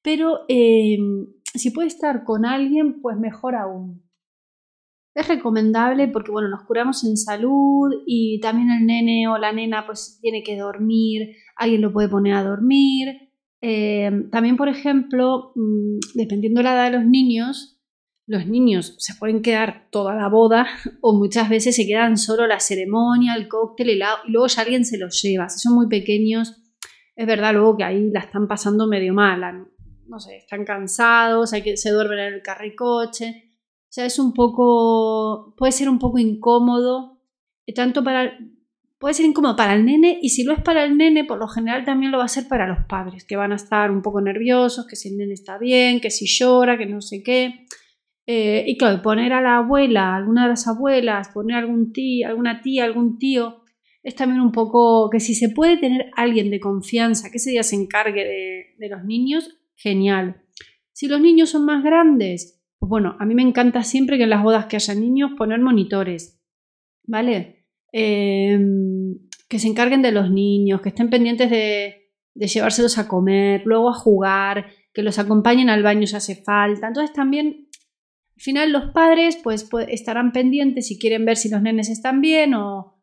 Pero 0.01 0.47
eh, 0.49 0.97
si 1.55 1.73
puede 1.73 1.89
estar 1.89 2.25
con 2.25 2.47
alguien, 2.47 3.03
pues 3.03 3.19
mejor 3.19 3.55
aún. 3.55 4.04
Es 5.15 5.29
recomendable 5.29 6.09
porque, 6.09 6.33
bueno, 6.33 6.49
nos 6.49 6.65
curamos 6.65 7.05
en 7.05 7.17
salud 7.17 8.03
y 8.05 8.41
también 8.41 8.71
el 8.71 8.85
nene 8.85 9.29
o 9.29 9.39
la 9.39 9.53
nena 9.53 9.87
pues 9.87 10.19
tiene 10.21 10.43
que 10.43 10.57
dormir, 10.57 11.37
alguien 11.57 11.83
lo 11.83 11.93
puede 11.93 12.09
poner 12.09 12.35
a 12.35 12.43
dormir. 12.43 13.31
Eh, 13.61 14.11
también, 14.33 14.57
por 14.57 14.69
ejemplo, 14.69 15.53
mm, 15.55 15.99
dependiendo 16.15 16.59
de 16.61 16.65
la 16.65 16.75
edad 16.75 16.91
de 16.91 16.99
los 16.99 17.07
niños, 17.07 17.75
los 18.27 18.47
niños 18.47 18.97
se 18.99 19.15
pueden 19.15 19.43
quedar 19.43 19.89
toda 19.91 20.15
la 20.15 20.29
boda 20.29 20.67
o 21.01 21.17
muchas 21.17 21.49
veces 21.49 21.77
se 21.77 21.87
quedan 21.87 22.17
solo 22.17 22.47
la 22.47 22.59
ceremonia, 22.59 23.35
el 23.35 23.49
cóctel 23.49 23.91
y, 23.91 24.01
luego 24.29 24.47
ya 24.47 24.63
alguien 24.63 24.85
se 24.85 24.99
los 24.99 25.23
lleva. 25.23 25.49
Si 25.49 25.61
son 25.61 25.75
muy 25.75 25.89
pequeños, 25.89 26.63
es 27.17 27.27
verdad 27.27 27.53
luego 27.53 27.77
que 27.77 27.85
ahí 27.85 28.11
la 28.11 28.21
están 28.21 28.49
pasando 28.49 28.87
medio 28.87 29.15
mal, 29.15 29.69
no 30.07 30.19
sé, 30.19 30.37
están 30.37 30.65
cansados, 30.65 31.53
hay 31.53 31.63
que, 31.63 31.77
se 31.77 31.91
duermen 31.91 32.19
en 32.19 32.35
el 32.35 32.43
carricoche. 32.43 33.44
Sea, 33.95 34.07
es 34.07 34.19
un 34.19 34.33
poco, 34.33 35.55
puede 35.57 35.71
ser 35.71 35.89
un 35.89 36.01
poco 36.01 36.19
incómodo, 36.19 37.21
eh, 37.65 37.73
tanto 37.73 38.03
para, 38.03 38.37
puede 38.99 39.15
ser 39.15 39.25
incómodo 39.25 39.55
para 39.55 39.77
el 39.77 39.85
nene 39.85 40.19
y 40.21 40.31
si 40.31 40.43
lo 40.43 40.53
es 40.53 40.61
para 40.65 40.83
el 40.83 40.97
nene, 40.97 41.25
por 41.25 41.39
lo 41.39 41.47
general 41.47 41.85
también 41.85 42.11
lo 42.11 42.19
va 42.19 42.25
a 42.25 42.29
ser 42.29 42.49
para 42.49 42.67
los 42.67 42.87
padres, 42.89 43.25
que 43.25 43.37
van 43.37 43.53
a 43.53 43.55
estar 43.55 43.93
un 43.93 44.03
poco 44.03 44.21
nerviosos, 44.21 44.89
que 44.89 44.97
si 44.97 45.11
el 45.11 45.19
nene 45.19 45.35
está 45.35 45.59
bien, 45.59 46.01
que 46.01 46.11
si 46.11 46.27
llora, 46.27 46.77
que 46.77 46.87
no 46.87 47.01
sé 47.01 47.23
qué. 47.23 47.67
Eh, 48.27 48.65
y 48.67 48.77
claro, 48.77 49.01
poner 49.01 49.33
a 49.33 49.41
la 49.41 49.59
abuela, 49.59 50.17
alguna 50.17 50.43
de 50.43 50.49
las 50.49 50.67
abuelas, 50.67 51.29
poner 51.29 51.59
algún 51.59 51.93
tío, 51.93 52.27
alguna 52.27 52.63
tía, 52.63 52.83
algún 52.83 53.17
tío, 53.21 53.63
es 54.03 54.17
también 54.17 54.41
un 54.41 54.51
poco 54.51 55.09
que 55.09 55.21
si 55.21 55.37
se 55.37 55.51
puede 55.51 55.77
tener 55.77 56.11
alguien 56.17 56.51
de 56.51 56.59
confianza 56.59 57.31
que 57.31 57.37
ese 57.37 57.51
día 57.51 57.63
se 57.63 57.77
encargue 57.77 58.75
de 58.77 58.89
los 58.89 59.05
niños, 59.05 59.57
genial. 59.77 60.43
Si 60.93 61.07
los 61.07 61.21
niños 61.21 61.51
son 61.51 61.65
más 61.65 61.85
grandes, 61.85 62.54
pues 62.85 62.91
bueno, 62.91 63.17
a 63.19 63.25
mí 63.25 63.35
me 63.35 63.41
encanta 63.41 63.83
siempre 63.83 64.19
que 64.19 64.25
en 64.25 64.29
las 64.29 64.43
bodas 64.43 64.67
que 64.67 64.77
haya 64.77 64.95
niños 64.95 65.31
poner 65.39 65.59
monitores, 65.59 66.39
¿vale? 67.07 67.65
Em, 67.93 69.21
que 69.49 69.59
se 69.59 69.69
encarguen 69.69 70.03
de 70.03 70.13
los 70.13 70.31
niños, 70.31 70.83
que 70.83 70.91
estén 70.91 71.09
pendientes 71.09 71.49
de, 71.49 72.11
llevárselos 72.35 72.99
a 72.99 73.09
comer, 73.09 73.63
luego 73.65 73.89
a 73.89 73.95
jugar, 73.95 74.67
que 74.93 75.03
los 75.03 75.19
acompañen 75.19 75.71
al 75.71 75.83
baño 75.83 76.07
si 76.07 76.15
hace 76.15 76.37
falta. 76.37 76.89
Entonces 76.89 77.15
también, 77.15 77.69
al 78.37 78.43
final 78.43 78.71
los 78.71 78.91
padres 78.93 79.39
pues, 79.43 79.67
estarán 79.89 80.33
pendientes 80.33 80.87
si 80.89 80.99
quieren 80.99 81.25
ver 81.25 81.39
si 81.39 81.49
los 81.49 81.63
nenes 81.63 81.89
están 81.89 82.21
bien 82.21 82.53
o, 82.53 83.01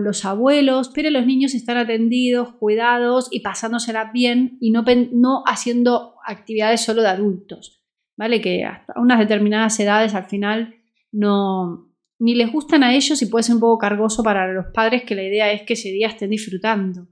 los 0.00 0.24
abuelos, 0.24 0.90
pero 0.94 1.10
los 1.10 1.26
niños 1.26 1.52
están 1.52 1.76
atendidos, 1.76 2.54
cuidados 2.54 3.28
y 3.30 3.40
pasándosela 3.40 4.10
bien 4.10 4.56
y 4.58 4.70
no 4.70 5.42
haciendo 5.44 6.14
actividades 6.24 6.80
solo 6.80 7.02
de 7.02 7.08
adultos. 7.08 7.77
¿Vale? 8.18 8.42
Que 8.42 8.64
hasta 8.64 9.00
unas 9.00 9.20
determinadas 9.20 9.78
edades 9.80 10.14
al 10.14 10.24
final 10.24 10.74
no 11.12 11.86
ni 12.20 12.34
les 12.34 12.50
gustan 12.50 12.82
a 12.82 12.94
ellos 12.94 13.22
y 13.22 13.26
puede 13.26 13.44
ser 13.44 13.54
un 13.54 13.60
poco 13.60 13.78
cargoso 13.78 14.24
para 14.24 14.52
los 14.52 14.66
padres 14.74 15.04
que 15.04 15.14
la 15.14 15.22
idea 15.22 15.52
es 15.52 15.62
que 15.62 15.74
ese 15.74 15.92
día 15.92 16.08
estén 16.08 16.30
disfrutando, 16.30 17.06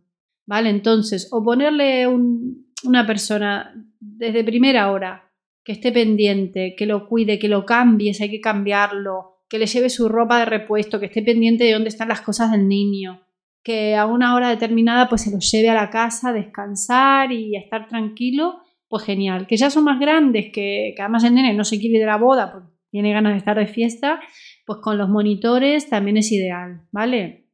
¿vale? 0.47 0.69
Entonces, 0.69 1.29
o 1.31 1.45
ponerle 1.45 2.09
un, 2.09 2.73
una 2.83 3.07
persona 3.07 3.73
desde 4.01 4.43
primera 4.43 4.91
hora 4.91 5.31
que 5.63 5.73
esté 5.73 5.93
pendiente, 5.93 6.75
que 6.77 6.87
lo 6.87 7.09
cuide, 7.09 7.39
que 7.39 7.49
lo 7.49 7.65
cambie, 7.65 8.15
si 8.15 8.25
hay 8.25 8.31
que 8.31 8.41
cambiarlo, 8.41 9.45
que 9.49 9.61
le 9.61 9.67
lleve 9.67 9.91
su 9.91 10.09
ropa 10.09 10.41
de 10.41 10.47
repuesto, 10.47 10.99
que 10.99 11.07
esté 11.07 11.23
pendiente 11.23 11.63
de 11.63 11.73
dónde 11.73 11.89
están 11.89 12.09
las 12.09 12.21
cosas 12.21 12.51
del 12.51 12.67
niño, 12.67 13.23
que 13.63 13.95
a 13.95 14.07
una 14.07 14.35
hora 14.35 14.49
determinada 14.49 15.09
pues 15.09 15.23
se 15.23 15.31
lo 15.31 15.39
lleve 15.39 15.69
a 15.69 15.75
la 15.75 15.91
casa 15.91 16.31
a 16.31 16.33
descansar 16.33 17.31
y 17.31 17.55
a 17.55 17.61
estar 17.61 17.87
tranquilo, 17.87 18.61
pues 18.89 19.05
genial. 19.05 19.47
Que 19.47 19.57
ya 19.57 19.71
son 19.71 19.85
más 19.85 19.99
grandes, 20.01 20.53
que, 20.53 20.95
además 20.99 21.25
el 21.25 21.35
nene 21.35 21.55
no 21.55 21.65
se 21.65 21.79
quiere 21.79 21.95
ir 21.95 22.01
de 22.01 22.07
la 22.07 22.17
boda 22.17 22.53
porque 22.53 22.69
tiene 22.91 23.13
ganas 23.13 23.33
de 23.33 23.39
estar 23.39 23.59
de 23.59 23.67
fiesta, 23.67 24.21
pues 24.65 24.79
con 24.83 24.99
los 24.99 25.09
monitores 25.09 25.89
también 25.89 26.17
es 26.17 26.33
ideal, 26.33 26.83
¿vale? 26.93 27.49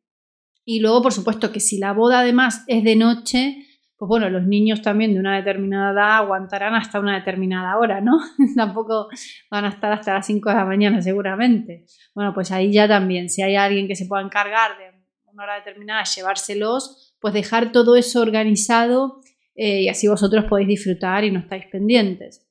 Y 0.64 0.80
luego, 0.80 1.02
por 1.02 1.12
supuesto, 1.12 1.50
que 1.50 1.60
si 1.60 1.78
la 1.78 1.92
boda 1.92 2.20
además 2.20 2.64
es 2.68 2.84
de 2.84 2.94
noche, 2.96 3.56
pues 3.96 4.08
bueno, 4.08 4.28
los 4.30 4.44
niños 4.46 4.82
también 4.82 5.14
de 5.14 5.20
una 5.20 5.36
determinada 5.36 5.92
edad 5.92 6.16
aguantarán 6.16 6.74
hasta 6.74 7.00
una 7.00 7.16
determinada 7.16 7.78
hora, 7.78 8.00
¿no? 8.00 8.18
Tampoco 8.56 9.08
van 9.50 9.64
a 9.64 9.68
estar 9.68 9.92
hasta 9.92 10.14
las 10.14 10.26
5 10.26 10.48
de 10.50 10.54
la 10.56 10.64
mañana 10.64 11.00
seguramente. 11.00 11.86
Bueno, 12.14 12.32
pues 12.34 12.52
ahí 12.52 12.72
ya 12.72 12.86
también, 12.86 13.28
si 13.28 13.42
hay 13.42 13.56
alguien 13.56 13.88
que 13.88 13.96
se 13.96 14.06
pueda 14.06 14.22
encargar 14.22 14.76
de 14.78 15.02
una 15.32 15.44
hora 15.44 15.54
determinada, 15.54 16.04
llevárselos, 16.04 17.16
pues 17.20 17.32
dejar 17.34 17.72
todo 17.72 17.96
eso 17.96 18.20
organizado 18.20 19.20
eh, 19.54 19.82
y 19.82 19.88
así 19.88 20.08
vosotros 20.08 20.44
podéis 20.48 20.68
disfrutar 20.68 21.24
y 21.24 21.30
no 21.30 21.40
estáis 21.40 21.66
pendientes. 21.66 22.48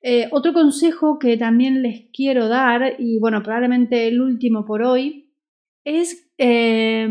Eh, 0.00 0.28
otro 0.30 0.52
consejo 0.52 1.18
que 1.18 1.36
también 1.36 1.82
les 1.82 2.06
quiero 2.12 2.48
dar, 2.48 2.96
y 2.98 3.18
bueno, 3.18 3.42
probablemente 3.42 4.08
el 4.08 4.20
último 4.20 4.64
por 4.64 4.82
hoy, 4.82 5.34
es, 5.84 6.30
eh, 6.38 7.08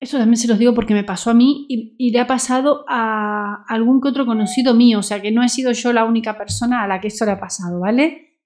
eso 0.00 0.18
también 0.18 0.36
se 0.36 0.48
los 0.48 0.58
digo 0.58 0.74
porque 0.74 0.94
me 0.94 1.04
pasó 1.04 1.30
a 1.30 1.34
mí 1.34 1.66
y, 1.68 2.10
le 2.10 2.20
ha 2.20 2.26
pasado 2.26 2.84
a 2.88 3.64
algún 3.68 4.00
que 4.00 4.08
otro 4.08 4.26
conocido 4.26 4.74
mío, 4.74 4.98
o 4.98 5.02
sea 5.02 5.22
que 5.22 5.30
no 5.30 5.42
he 5.42 5.48
sido 5.48 5.72
yo 5.72 5.92
la 5.92 6.04
única 6.04 6.36
persona 6.36 6.82
a 6.82 6.88
la 6.88 7.00
que 7.00 7.08
esto 7.08 7.24
le 7.24 7.32
ha 7.32 7.40
pasado, 7.40 7.80
¿vale? 7.80 8.40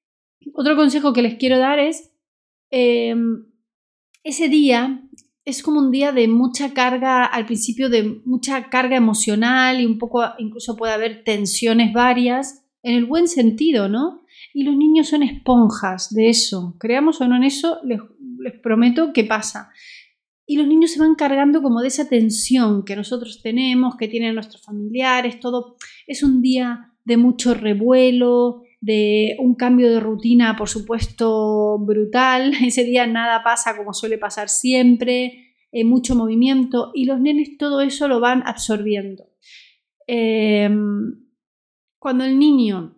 Otro 0.55 0.77
consejo 0.77 1.13
que 1.13 1.23
les 1.23 1.35
quiero 1.35 1.59
dar 1.59 1.79
es, 1.79 2.15
ese 2.71 4.49
día 4.49 5.03
es 5.49 5.63
como 5.63 5.81
un 5.81 5.91
día 5.91 6.13
de 6.13 6.29
mucha 6.29 6.75
carga, 6.75 7.25
al 7.25 7.47
principio 7.47 7.89
de 7.89 8.21
mucha 8.27 8.69
carga 8.69 8.97
emocional 8.97 9.81
y 9.81 9.87
un 9.87 9.97
poco, 9.97 10.23
incluso 10.37 10.77
puede 10.77 10.93
haber 10.93 11.25
tensiones 11.25 11.95
varias, 11.95 12.67
en 12.83 12.95
el 12.95 13.07
buen 13.07 13.29
sentido, 13.29 13.89
¿no? 13.89 14.21
Y 14.53 14.65
los 14.65 14.77
niños 14.77 15.09
son 15.09 15.23
esponjas 15.23 16.13
de 16.15 16.29
eso, 16.29 16.77
creamos 16.79 17.23
o 17.23 17.29
no 17.29 17.37
en 17.37 17.45
eso, 17.45 17.79
les, 17.83 17.99
les 18.41 18.61
prometo 18.61 19.15
que 19.15 19.25
pasa. 19.25 19.71
Y 20.45 20.59
los 20.59 20.67
niños 20.67 20.91
se 20.91 21.01
van 21.01 21.15
cargando 21.15 21.63
como 21.63 21.81
de 21.81 21.89
esa 21.89 22.11
tensión 22.11 22.85
que 22.85 22.95
nosotros 22.95 23.41
tenemos, 23.43 23.97
que 23.97 24.09
tienen 24.09 24.35
nuestros 24.35 24.63
familiares, 24.63 25.41
todo. 25.41 25.77
Es 26.07 26.23
un 26.23 26.43
día 26.43 26.93
de 27.07 27.17
mucho 27.17 27.55
revuelo, 27.55 28.65
de 28.81 29.37
un 29.41 29.55
cambio 29.55 29.91
de 29.91 30.01
rutina, 30.01 30.57
por 30.57 30.69
supuesto, 30.69 31.79
brutal. 31.79 32.53
Ese 32.65 32.85
día 32.85 33.07
nada 33.07 33.43
pasa 33.43 33.77
como 33.77 33.93
suele 33.93 34.19
pasar 34.19 34.49
siempre, 34.49 35.55
hay 35.73 35.85
mucho 35.85 36.15
movimiento 36.15 36.93
y 36.95 37.05
los 37.05 37.21
nenes 37.21 37.59
todo 37.59 37.81
eso 37.81 38.09
lo 38.09 38.21
van 38.21 38.43
absorbiendo. 38.47 39.25
Em, 40.07 41.27
cuando 41.99 42.25
el 42.25 42.39
niño, 42.39 42.97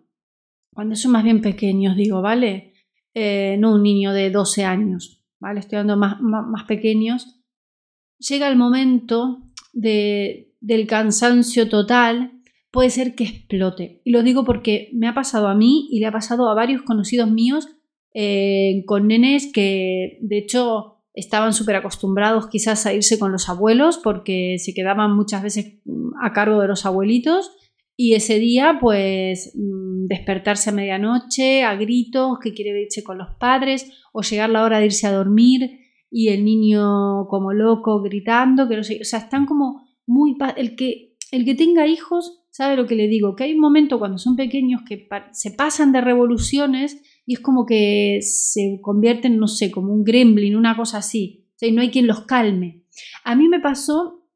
cuando 0.73 0.95
son 0.95 1.11
más 1.11 1.23
bien 1.23 1.41
pequeños, 1.41 1.97
digo, 1.97 2.21
¿vale? 2.21 2.73
Eh, 3.13 3.57
no 3.59 3.75
un 3.75 3.83
niño 3.83 4.13
de 4.13 4.29
12 4.29 4.63
años, 4.63 5.25
¿vale? 5.39 5.59
Estoy 5.59 5.79
hablando 5.79 5.97
más, 5.97 6.21
más, 6.21 6.63
pequeños. 6.63 7.41
Llega 8.19 8.47
el 8.47 8.55
momento 8.55 9.51
de, 9.73 10.55
del 10.61 10.87
cansancio 10.87 11.67
total 11.67 12.40
puede 12.71 12.89
ser 12.89 13.15
que 13.15 13.25
explote. 13.25 14.01
Y 14.03 14.11
lo 14.11 14.23
digo 14.23 14.45
porque 14.45 14.89
me 14.93 15.07
ha 15.07 15.13
pasado 15.13 15.47
a 15.47 15.55
mí 15.55 15.87
y 15.91 15.99
le 15.99 16.07
ha 16.07 16.11
pasado 16.11 16.49
a 16.49 16.55
varios 16.55 16.81
conocidos 16.81 17.29
míos 17.29 17.67
eh, 18.13 18.83
con 18.87 19.07
nenes 19.07 19.51
que 19.53 20.17
de 20.21 20.37
hecho 20.37 20.97
estaban 21.13 21.53
súper 21.53 21.75
acostumbrados 21.75 22.47
quizás 22.47 22.85
a 22.85 22.93
irse 22.93 23.19
con 23.19 23.31
los 23.31 23.49
abuelos 23.49 23.99
porque 24.01 24.57
se 24.59 24.73
quedaban 24.73 25.15
muchas 25.15 25.43
veces 25.43 25.79
mm, 25.85 26.11
a 26.21 26.33
cargo 26.33 26.61
de 26.61 26.67
los 26.67 26.85
abuelitos 26.85 27.51
y 27.97 28.13
ese 28.13 28.39
día 28.39 28.77
pues 28.81 29.53
mm, 29.55 30.07
despertarse 30.07 30.69
a 30.69 30.73
medianoche 30.73 31.63
a 31.63 31.75
gritos 31.75 32.39
que 32.41 32.53
quiere 32.53 32.81
irse 32.81 33.03
con 33.03 33.17
los 33.17 33.29
padres 33.39 33.91
o 34.13 34.21
llegar 34.21 34.49
la 34.49 34.63
hora 34.63 34.79
de 34.79 34.85
irse 34.85 35.07
a 35.07 35.13
dormir 35.13 35.79
y 36.09 36.29
el 36.29 36.43
niño 36.43 37.27
como 37.29 37.53
loco 37.53 38.01
gritando 38.01 38.67
que 38.67 38.75
no 38.75 38.83
sé, 38.83 38.99
o 39.01 39.05
sea, 39.05 39.19
están 39.19 39.45
como 39.45 39.87
muy 40.05 40.35
el 40.57 40.75
que 40.75 41.10
el 41.31 41.45
que 41.45 41.55
tenga 41.55 41.87
hijos 41.87 42.41
¿Sabe 42.51 42.75
lo 42.75 42.85
que 42.85 42.95
le 42.95 43.07
digo? 43.07 43.33
Que 43.33 43.45
hay 43.45 43.53
un 43.53 43.61
momento 43.61 43.97
cuando 43.97 44.17
son 44.17 44.35
pequeños 44.35 44.81
que 44.85 45.07
se 45.31 45.51
pasan 45.51 45.93
de 45.93 46.01
revoluciones 46.01 47.01
y 47.25 47.35
es 47.35 47.39
como 47.39 47.65
que 47.65 48.19
se 48.21 48.79
convierten, 48.81 49.37
no 49.37 49.47
sé, 49.47 49.71
como 49.71 49.93
un 49.93 50.03
gremlin, 50.03 50.57
una 50.57 50.75
cosa 50.75 50.97
así. 50.97 51.47
O 51.55 51.59
sea, 51.59 51.69
y 51.69 51.71
no 51.71 51.81
hay 51.81 51.91
quien 51.91 52.07
los 52.07 52.25
calme. 52.25 52.83
A 53.23 53.35
mí 53.35 53.47
me 53.47 53.61
pasó, 53.61 54.27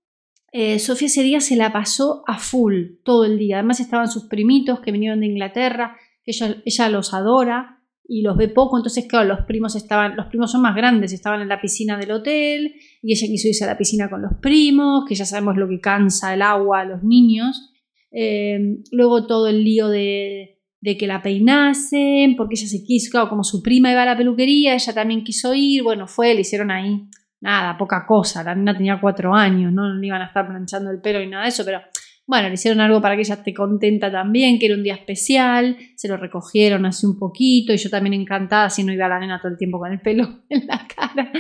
eh, 0.53 0.79
Sofía 0.79 1.07
ese 1.07 1.23
día 1.23 1.41
se 1.41 1.57
la 1.57 1.73
pasó 1.73 2.23
a 2.25 2.39
full 2.39 3.01
todo 3.03 3.25
el 3.25 3.37
día. 3.37 3.57
Además 3.57 3.81
estaban 3.81 4.09
sus 4.09 4.27
primitos 4.27 4.79
que 4.79 4.93
vinieron 4.93 5.19
de 5.19 5.25
Inglaterra, 5.25 5.97
que 6.23 6.31
ella, 6.31 6.55
ella 6.63 6.87
los 6.87 7.13
adora 7.13 7.74
y 8.07 8.21
los 8.21 8.37
ve 8.37 8.49
poco, 8.49 8.77
entonces 8.77 9.05
claro, 9.07 9.27
los 9.27 9.45
primos 9.45 9.75
estaban, 9.75 10.15
los 10.15 10.27
primos 10.27 10.51
son 10.51 10.61
más 10.61 10.75
grandes, 10.75 11.11
estaban 11.11 11.41
en 11.41 11.47
la 11.47 11.59
piscina 11.59 11.97
del 11.97 12.11
hotel 12.11 12.75
y 13.01 13.13
ella 13.13 13.27
quiso 13.27 13.47
irse 13.47 13.63
a 13.63 13.67
la 13.67 13.77
piscina 13.77 14.09
con 14.09 14.21
los 14.21 14.33
primos, 14.41 15.05
que 15.07 15.15
ya 15.15 15.25
sabemos 15.25 15.57
lo 15.57 15.67
que 15.67 15.79
cansa 15.79 16.33
el 16.33 16.41
agua 16.41 16.81
a 16.81 16.85
los 16.85 17.03
niños. 17.03 17.71
Eh, 18.11 18.77
luego 18.91 19.25
todo 19.27 19.47
el 19.47 19.63
lío 19.63 19.89
de, 19.89 20.61
que 20.81 21.07
la 21.07 21.21
peinasen, 21.21 22.35
porque 22.35 22.55
ella 22.55 22.67
se 22.67 22.83
quiso, 22.83 23.11
claro, 23.11 23.27
como 23.27 23.43
su 23.43 23.63
prima 23.63 23.91
iba 23.91 24.03
a 24.03 24.05
la 24.05 24.17
peluquería, 24.17 24.75
ella 24.75 24.93
también 24.93 25.23
quiso 25.23 25.53
ir, 25.53 25.81
bueno, 25.83 26.07
fue, 26.07 26.33
le 26.35 26.41
hicieron 26.41 26.69
ahí, 26.69 27.07
nada, 27.41 27.75
poca 27.77 28.05
cosa, 28.07 28.43
la 28.43 28.53
niña 28.53 28.77
tenía 28.77 29.01
cuatro 29.01 29.33
años, 29.33 29.73
¿no? 29.73 29.93
no 29.93 30.03
iban 30.03 30.21
a 30.21 30.27
estar 30.27 30.47
planchando 30.47 30.91
el 30.91 31.01
pelo 31.01 31.21
y 31.21 31.27
nada 31.27 31.43
de 31.43 31.49
eso, 31.49 31.65
pero 31.65 31.81
bueno, 32.27 32.47
le 32.47 32.55
hicieron 32.55 32.81
algo 32.81 33.01
para 33.01 33.15
que 33.15 33.21
ella 33.21 33.35
esté 33.35 33.53
contenta 33.53 34.11
también, 34.11 34.57
que 34.57 34.65
era 34.65 34.75
un 34.75 34.83
día 34.83 34.95
especial, 34.95 35.77
se 35.95 36.07
lo 36.07 36.17
recogieron 36.17 36.85
así 36.85 37.05
un 37.05 37.19
poquito 37.19 37.71
y 37.71 37.77
yo 37.77 37.89
también 37.89 38.13
encantada, 38.13 38.69
si 38.69 38.83
no 38.83 38.91
iba 38.91 39.05
a 39.05 39.09
la 39.09 39.19
nena 39.19 39.39
todo 39.39 39.51
el 39.51 39.57
tiempo 39.57 39.79
con 39.79 39.91
el 39.91 40.01
pelo 40.01 40.43
en 40.49 40.65
la 40.67 40.87
cara. 40.87 41.31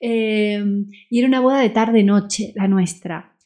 Eh, 0.00 0.64
y 1.10 1.18
era 1.18 1.28
una 1.28 1.40
boda 1.40 1.60
de 1.60 1.70
tarde-noche, 1.70 2.52
la 2.54 2.68
nuestra. 2.68 3.36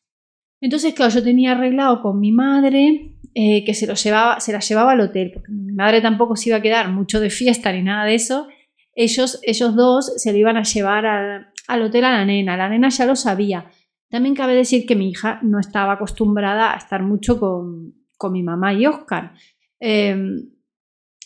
Entonces, 0.61 0.95
claro, 0.95 1.13
yo 1.13 1.23
tenía 1.23 1.53
arreglado 1.53 2.01
con 2.01 2.21
mi 2.21 2.33
madre 2.33 3.17
eh, 3.35 3.65
que 3.65 3.75
se, 3.75 3.87
lo 3.87 3.95
llevaba, 3.95 4.39
se 4.39 4.53
la 4.53 4.61
llevaba 4.61 4.93
al 4.93 5.01
hotel, 5.01 5.33
porque 5.35 5.51
mi 5.51 5.73
madre 5.73 6.01
tampoco 6.01 6.37
se 6.37 6.51
iba 6.51 6.59
a 6.59 6.63
quedar 6.63 6.91
mucho 6.91 7.19
de 7.19 7.31
fiesta 7.31 7.73
ni 7.73 7.83
nada 7.83 8.05
de 8.05 8.15
eso. 8.15 8.47
Ellos, 8.95 9.41
ellos 9.43 9.75
dos 9.75 10.13
se 10.17 10.33
lo 10.33 10.39
iban 10.39 10.57
a 10.57 10.63
llevar 10.63 11.05
al, 11.05 11.83
hotel 11.83 12.05
a 12.05 12.13
la 12.13 12.25
nena. 12.25 12.57
La 12.57 12.69
nena 12.69 12.91
ya 12.91 13.07
lo 13.07 13.17
sabía. 13.17 13.67
También 14.15 14.37
cabe 14.37 14.55
decir 14.55 14.87
que 14.87 14.95
mi 14.95 15.11
hija 15.11 15.41
no 15.43 15.59
estaba 15.59 15.95
acostumbrada 15.95 16.73
a 16.73 16.77
estar 16.77 17.03
mucho 17.03 17.41
con, 17.41 17.95
mi 18.31 18.43
mamá 18.43 18.73
y 18.73 18.87
Oscar. 18.87 19.35
Em, 19.81 20.51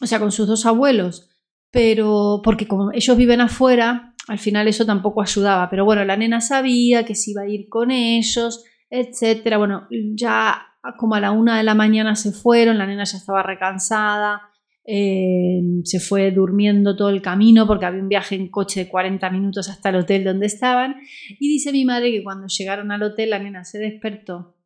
o 0.00 0.06
sea, 0.06 0.18
con 0.18 0.32
sus 0.32 0.48
dos 0.48 0.64
abuelos. 0.64 1.28
Pero 1.70 2.40
porque 2.42 2.66
como 2.66 2.90
ellos 2.92 3.16
viven 3.16 3.42
afuera, 3.42 4.14
al 4.26 4.38
final 4.38 4.68
eso 4.68 4.86
tampoco 4.86 5.20
ayudaba. 5.20 5.68
Pero 5.68 5.84
bueno, 5.84 6.02
la 6.04 6.16
nena 6.16 6.40
sabía 6.40 7.04
que 7.04 7.14
se 7.14 7.32
iba 7.32 7.42
a 7.42 7.48
ir 7.48 7.68
con 7.68 7.90
ellos 7.90 8.64
etcétera. 8.90 9.58
Bueno, 9.58 9.86
ya 10.14 10.66
como 10.96 11.14
a 11.14 11.20
la 11.20 11.30
una 11.30 11.58
de 11.58 11.64
la 11.64 11.74
mañana 11.74 12.14
se 12.16 12.32
fueron, 12.32 12.78
la 12.78 12.86
nena 12.86 13.04
ya 13.04 13.18
estaba 13.18 13.42
recansada, 13.42 14.42
eh, 14.90 15.60
se 15.84 16.00
fue 16.00 16.30
durmiendo 16.30 16.96
todo 16.96 17.10
el 17.10 17.20
camino 17.20 17.66
porque 17.66 17.84
había 17.84 18.00
un 18.00 18.08
viaje 18.08 18.36
en 18.36 18.48
coche 18.48 18.84
de 18.84 18.88
40 18.88 19.28
minutos 19.28 19.68
hasta 19.68 19.90
el 19.90 19.96
hotel 19.96 20.24
donde 20.24 20.46
estaban. 20.46 20.96
Y 21.38 21.48
dice 21.48 21.72
mi 21.72 21.84
madre 21.84 22.10
que 22.10 22.24
cuando 22.24 22.46
llegaron 22.46 22.90
al 22.90 23.02
hotel 23.02 23.30
la 23.30 23.38
nena 23.38 23.64
se 23.64 23.78
despertó 23.78 24.56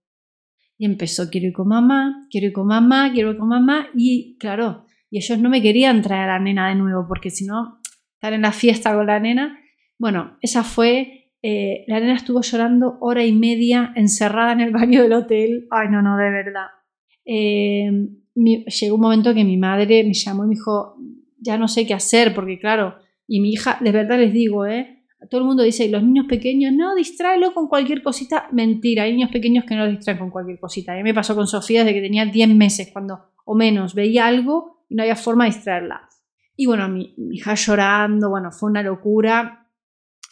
y 0.79 0.85
empezó, 0.85 1.29
quiero 1.29 1.49
ir 1.49 1.53
con 1.53 1.67
mamá, 1.67 2.27
quiero 2.31 2.47
ir 2.47 2.53
con 2.53 2.69
mamá, 2.69 3.11
quiero 3.13 3.33
ir 3.33 3.39
con 3.39 3.49
mamá. 3.49 3.89
Y 3.97 4.37
claro, 4.39 4.87
y 5.11 5.19
ellos 5.19 5.41
no 5.41 5.51
me 5.51 5.61
querían 5.61 6.03
traer 6.03 6.31
a 6.31 6.39
la 6.39 6.39
nena 6.39 6.69
de 6.69 6.77
nuevo 6.77 7.05
porque 7.09 7.31
si 7.31 7.45
no, 7.45 7.81
estar 8.15 8.33
en 8.33 8.43
la 8.43 8.53
fiesta 8.53 8.95
con 8.95 9.09
la 9.09 9.19
nena. 9.19 9.59
Bueno, 9.99 10.39
esa 10.41 10.63
fue 10.63 11.33
eh, 11.43 11.85
la 11.89 11.99
nena 11.99 12.15
estuvo 12.15 12.43
llorando 12.43 12.97
hora 13.01 13.25
y 13.25 13.33
media 13.33 13.93
encerrada 13.97 14.53
en 14.53 14.61
el 14.61 14.71
baño 14.71 15.03
del 15.03 15.15
hotel. 15.15 15.67
Ay, 15.73 15.89
no, 15.91 16.01
no, 16.01 16.17
de 16.17 16.31
verdad. 16.31 16.67
Eh, 17.25 17.91
llegó 18.35 18.95
un 18.95 19.01
momento 19.01 19.35
que 19.35 19.45
mi 19.45 19.57
madre 19.57 20.05
me 20.05 20.15
llamó 20.15 20.45
y 20.45 20.49
me 20.49 20.55
dijo, 20.55 20.97
ya 21.39 21.59
no 21.59 21.69
sé 21.69 21.87
qué 21.87 21.95
hacer, 21.95 22.35
porque 22.35 22.59
claro, 22.59 22.97
y 23.27 23.41
mi 23.41 23.53
hija, 23.53 23.79
de 23.81 23.93
verdad 23.93 24.19
les 24.19 24.33
digo, 24.33 24.67
¿eh? 24.67 24.99
Todo 25.31 25.41
el 25.41 25.47
mundo 25.47 25.63
dice, 25.63 25.89
los 25.89 26.03
niños 26.03 26.27
pequeños, 26.29 26.73
no, 26.73 26.97
distráelo 26.97 27.55
con 27.55 27.69
cualquier 27.69 28.03
cosita. 28.03 28.49
Mentira, 28.51 29.05
hay 29.05 29.13
niños 29.13 29.31
pequeños 29.31 29.65
que 29.65 29.77
no 29.77 29.85
los 29.87 29.95
distraen 29.95 30.19
con 30.19 30.31
cualquier 30.31 30.59
cosita. 30.59 30.99
A 30.99 31.03
me 31.03 31.15
pasó 31.15 31.37
con 31.37 31.47
Sofía 31.47 31.85
desde 31.85 31.95
que 31.95 32.03
tenía 32.03 32.27
10 32.27 32.49
meses, 32.57 32.91
cuando, 32.93 33.31
o 33.45 33.55
menos, 33.55 33.95
veía 33.95 34.27
algo 34.27 34.85
y 34.89 34.97
no 34.97 35.03
había 35.03 35.15
forma 35.15 35.45
de 35.45 35.51
distraerla. 35.53 36.09
Y 36.57 36.67
bueno, 36.67 36.89
mi 36.89 37.15
hija 37.31 37.55
llorando, 37.55 38.31
bueno, 38.31 38.51
fue 38.51 38.71
una 38.71 38.83
locura. 38.83 39.69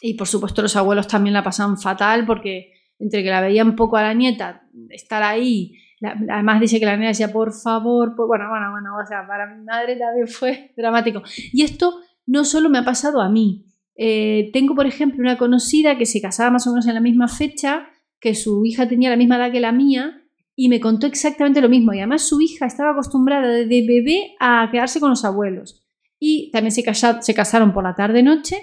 Y 0.01 0.15
por 0.15 0.27
supuesto 0.27 0.61
los 0.61 0.75
abuelos 0.75 1.07
también 1.07 1.33
la 1.33 1.43
pasaban 1.43 1.77
fatal 1.77 2.25
porque 2.25 2.73
entre 2.99 3.23
que 3.23 3.29
la 3.29 3.41
veían 3.41 3.75
poco 3.75 3.97
a 3.97 4.03
la 4.03 4.13
nieta, 4.13 4.67
estar 4.89 5.23
ahí 5.23 5.73
además 6.01 6.59
dice 6.59 6.79
que 6.79 6.85
la 6.85 6.97
nena 6.97 7.09
decía, 7.09 7.31
por 7.31 7.53
favor, 7.53 8.15
bueno, 8.15 8.49
bueno, 8.49 8.71
bueno, 8.71 8.95
o 9.01 9.05
sea, 9.05 9.25
para 9.27 9.47
mi 9.47 9.63
madre 9.63 9.95
también 9.95 10.27
fue 10.27 10.73
dramático. 10.77 11.21
Y 11.51 11.63
esto 11.63 11.99
no 12.25 12.43
solo 12.43 12.69
me 12.69 12.79
ha 12.79 12.85
pasado 12.85 13.21
a 13.21 13.29
mí. 13.29 13.65
Eh, 13.95 14.49
tengo, 14.53 14.73
por 14.75 14.87
ejemplo, 14.87 15.21
una 15.21 15.37
conocida 15.37 15.97
que 15.97 16.05
se 16.05 16.21
casaba 16.21 16.51
más 16.51 16.65
o 16.67 16.71
menos 16.71 16.87
en 16.87 16.95
la 16.95 17.01
misma 17.01 17.27
fecha, 17.27 17.87
que 18.19 18.35
su 18.35 18.65
hija 18.65 18.87
tenía 18.87 19.09
la 19.09 19.17
misma 19.17 19.37
edad 19.37 19.51
que 19.51 19.59
la 19.59 19.71
mía, 19.71 20.21
y 20.55 20.69
me 20.69 20.79
contó 20.79 21.07
exactamente 21.07 21.61
lo 21.61 21.69
mismo. 21.69 21.93
Y 21.93 21.99
además 21.99 22.23
su 22.23 22.41
hija 22.41 22.65
estaba 22.65 22.91
acostumbrada 22.91 23.47
desde 23.47 23.85
bebé 23.85 24.35
a 24.39 24.69
quedarse 24.71 24.99
con 24.99 25.09
los 25.09 25.25
abuelos. 25.25 25.83
Y 26.19 26.51
también 26.51 26.71
se, 26.71 26.83
se 27.21 27.33
casaron 27.33 27.73
por 27.73 27.83
la 27.83 27.95
tarde-noche. 27.95 28.57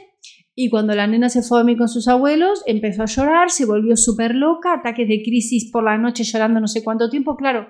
Y 0.61 0.71
cuando 0.71 0.92
la 0.97 1.07
nena 1.07 1.29
se 1.29 1.42
fue 1.42 1.57
a 1.57 1.61
dormir 1.61 1.79
con 1.79 1.88
sus 1.88 2.09
abuelos, 2.09 2.64
empezó 2.66 3.05
a 3.05 3.07
llorar, 3.07 3.49
se 3.49 3.64
volvió 3.64 3.97
súper 3.97 4.35
loca, 4.35 4.73
ataques 4.73 5.07
de 5.07 5.23
crisis 5.23 5.71
por 5.71 5.85
la 5.85 5.97
noche 5.97 6.25
llorando 6.25 6.59
no 6.59 6.66
sé 6.66 6.83
cuánto 6.83 7.09
tiempo. 7.09 7.37
Claro, 7.37 7.68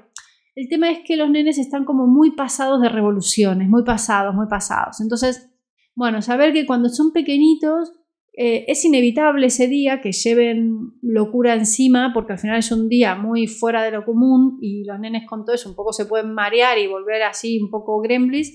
el 0.54 0.70
tema 0.70 0.90
es 0.90 1.00
que 1.04 1.18
los 1.18 1.28
nenes 1.28 1.58
están 1.58 1.84
como 1.84 2.06
muy 2.06 2.30
pasados 2.30 2.80
de 2.80 2.88
revoluciones, 2.88 3.68
muy 3.68 3.84
pasados, 3.84 4.34
muy 4.34 4.46
pasados. 4.48 5.02
Entonces, 5.02 5.50
bueno, 5.94 6.22
saber 6.22 6.54
que 6.54 6.64
cuando 6.64 6.88
son 6.88 7.12
pequeñitos 7.12 7.92
eh, 8.32 8.64
es 8.68 8.82
inevitable 8.86 9.48
ese 9.48 9.68
día 9.68 10.00
que 10.00 10.12
lleven 10.12 10.92
locura 11.02 11.52
encima, 11.52 12.12
porque 12.14 12.32
al 12.32 12.38
final 12.38 12.58
es 12.58 12.72
un 12.72 12.88
día 12.88 13.16
muy 13.16 13.48
fuera 13.48 13.82
de 13.82 13.90
lo 13.90 14.06
común 14.06 14.56
y 14.62 14.84
los 14.84 14.98
nenes 14.98 15.28
con 15.28 15.44
todo 15.44 15.54
eso 15.54 15.68
un 15.68 15.76
poco 15.76 15.92
se 15.92 16.06
pueden 16.06 16.32
marear 16.32 16.78
y 16.78 16.86
volver 16.86 17.22
así 17.24 17.60
un 17.60 17.68
poco 17.68 18.00
gremlins, 18.00 18.50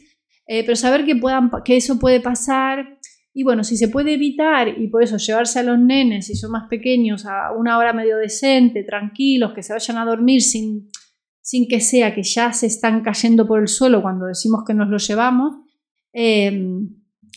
eh, 0.48 0.64
pero 0.64 0.76
saber 0.76 1.06
que, 1.06 1.16
puedan, 1.16 1.52
que 1.64 1.78
eso 1.78 2.00
puede 2.00 2.20
pasar 2.20 2.98
y 3.34 3.44
bueno, 3.44 3.64
si 3.64 3.78
se 3.78 3.88
puede 3.88 4.14
evitar 4.14 4.68
y 4.68 4.88
por 4.90 5.02
eso 5.02 5.18
llevarse 5.18 5.60
a 5.60 5.64
los 5.64 5.80
nenes, 5.80 6.28
si 6.28 6.36
son 6.36 6.52
más 6.52 6.68
pequeños, 6.70 7.26
a 7.26 7.52
una 7.52 7.80
hora 7.80 7.92
medio 7.92 8.18
decente, 8.18 8.84
tranquilos, 8.84 9.54
que 9.54 9.64
se 9.64 9.74
vayan 9.74 9.98
a 9.98 10.06
dormir 10.06 10.42
sin, 10.42 10.90
sin 11.42 11.68
que 11.68 11.80
sea 11.80 12.14
que 12.14 12.22
ya 12.22 12.54
se 12.54 12.68
están 12.68 13.02
cayendo 13.02 13.48
por 13.48 13.60
el 13.60 13.68
suelo 13.68 14.04
cuando 14.04 14.28
decimos 14.28 14.64
que 14.68 14.76
nos 14.76 14.88
lo 14.88 14.98
llevamos. 14.98 15.56
Eh, 16.14 16.68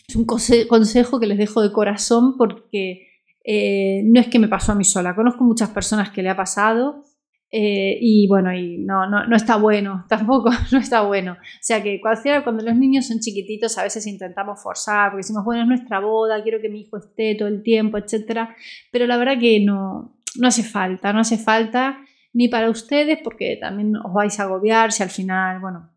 es 0.07 0.15
un 0.15 0.25
consejo 0.25 1.19
que 1.19 1.27
les 1.27 1.39
dejo 1.39 1.61
de 1.61 1.71
corazón 1.71 2.37
porque 2.37 3.07
eh, 3.43 4.03
no 4.05 4.19
es 4.19 4.27
que 4.27 4.37
me 4.37 4.47
pasó 4.47 4.73
a 4.73 4.75
mí 4.75 4.83
sola, 4.83 5.15
conozco 5.15 5.43
muchas 5.43 5.69
personas 5.69 6.11
que 6.11 6.21
le 6.21 6.29
ha 6.29 6.35
pasado 6.35 7.03
eh, 7.49 7.97
y 8.01 8.27
bueno, 8.27 8.53
y 8.53 8.77
no, 8.79 9.07
no, 9.09 9.35
está 9.35 9.55
bueno, 9.55 10.05
tampoco 10.09 10.49
no 10.71 10.79
está 10.79 11.01
bueno. 11.01 11.33
O 11.33 11.61
sea 11.61 11.81
que 11.81 12.01
cuando 12.01 12.63
los 12.63 12.75
niños 12.75 13.07
son 13.07 13.19
chiquititos 13.19 13.77
a 13.77 13.83
veces 13.83 14.05
intentamos 14.07 14.61
forzar 14.61 15.11
porque 15.11 15.21
decimos, 15.21 15.45
bueno, 15.45 15.61
es 15.61 15.67
nuestra 15.67 15.99
boda, 15.99 16.43
quiero 16.43 16.59
que 16.61 16.69
mi 16.69 16.81
hijo 16.81 16.97
esté 16.97 17.35
todo 17.35 17.47
el 17.47 17.63
tiempo, 17.63 17.97
etc. 17.97 18.49
Pero 18.91 19.07
la 19.07 19.17
verdad 19.17 19.39
que 19.39 19.59
no, 19.63 20.17
no 20.37 20.47
hace 20.47 20.63
falta, 20.63 21.13
no 21.13 21.19
hace 21.19 21.37
falta 21.37 21.99
ni 22.33 22.49
para 22.49 22.69
ustedes 22.69 23.19
porque 23.23 23.57
también 23.59 23.95
os 23.95 24.13
vais 24.13 24.39
a 24.39 24.43
agobiar 24.43 24.91
si 24.91 25.03
al 25.03 25.09
final, 25.09 25.59
bueno, 25.59 25.91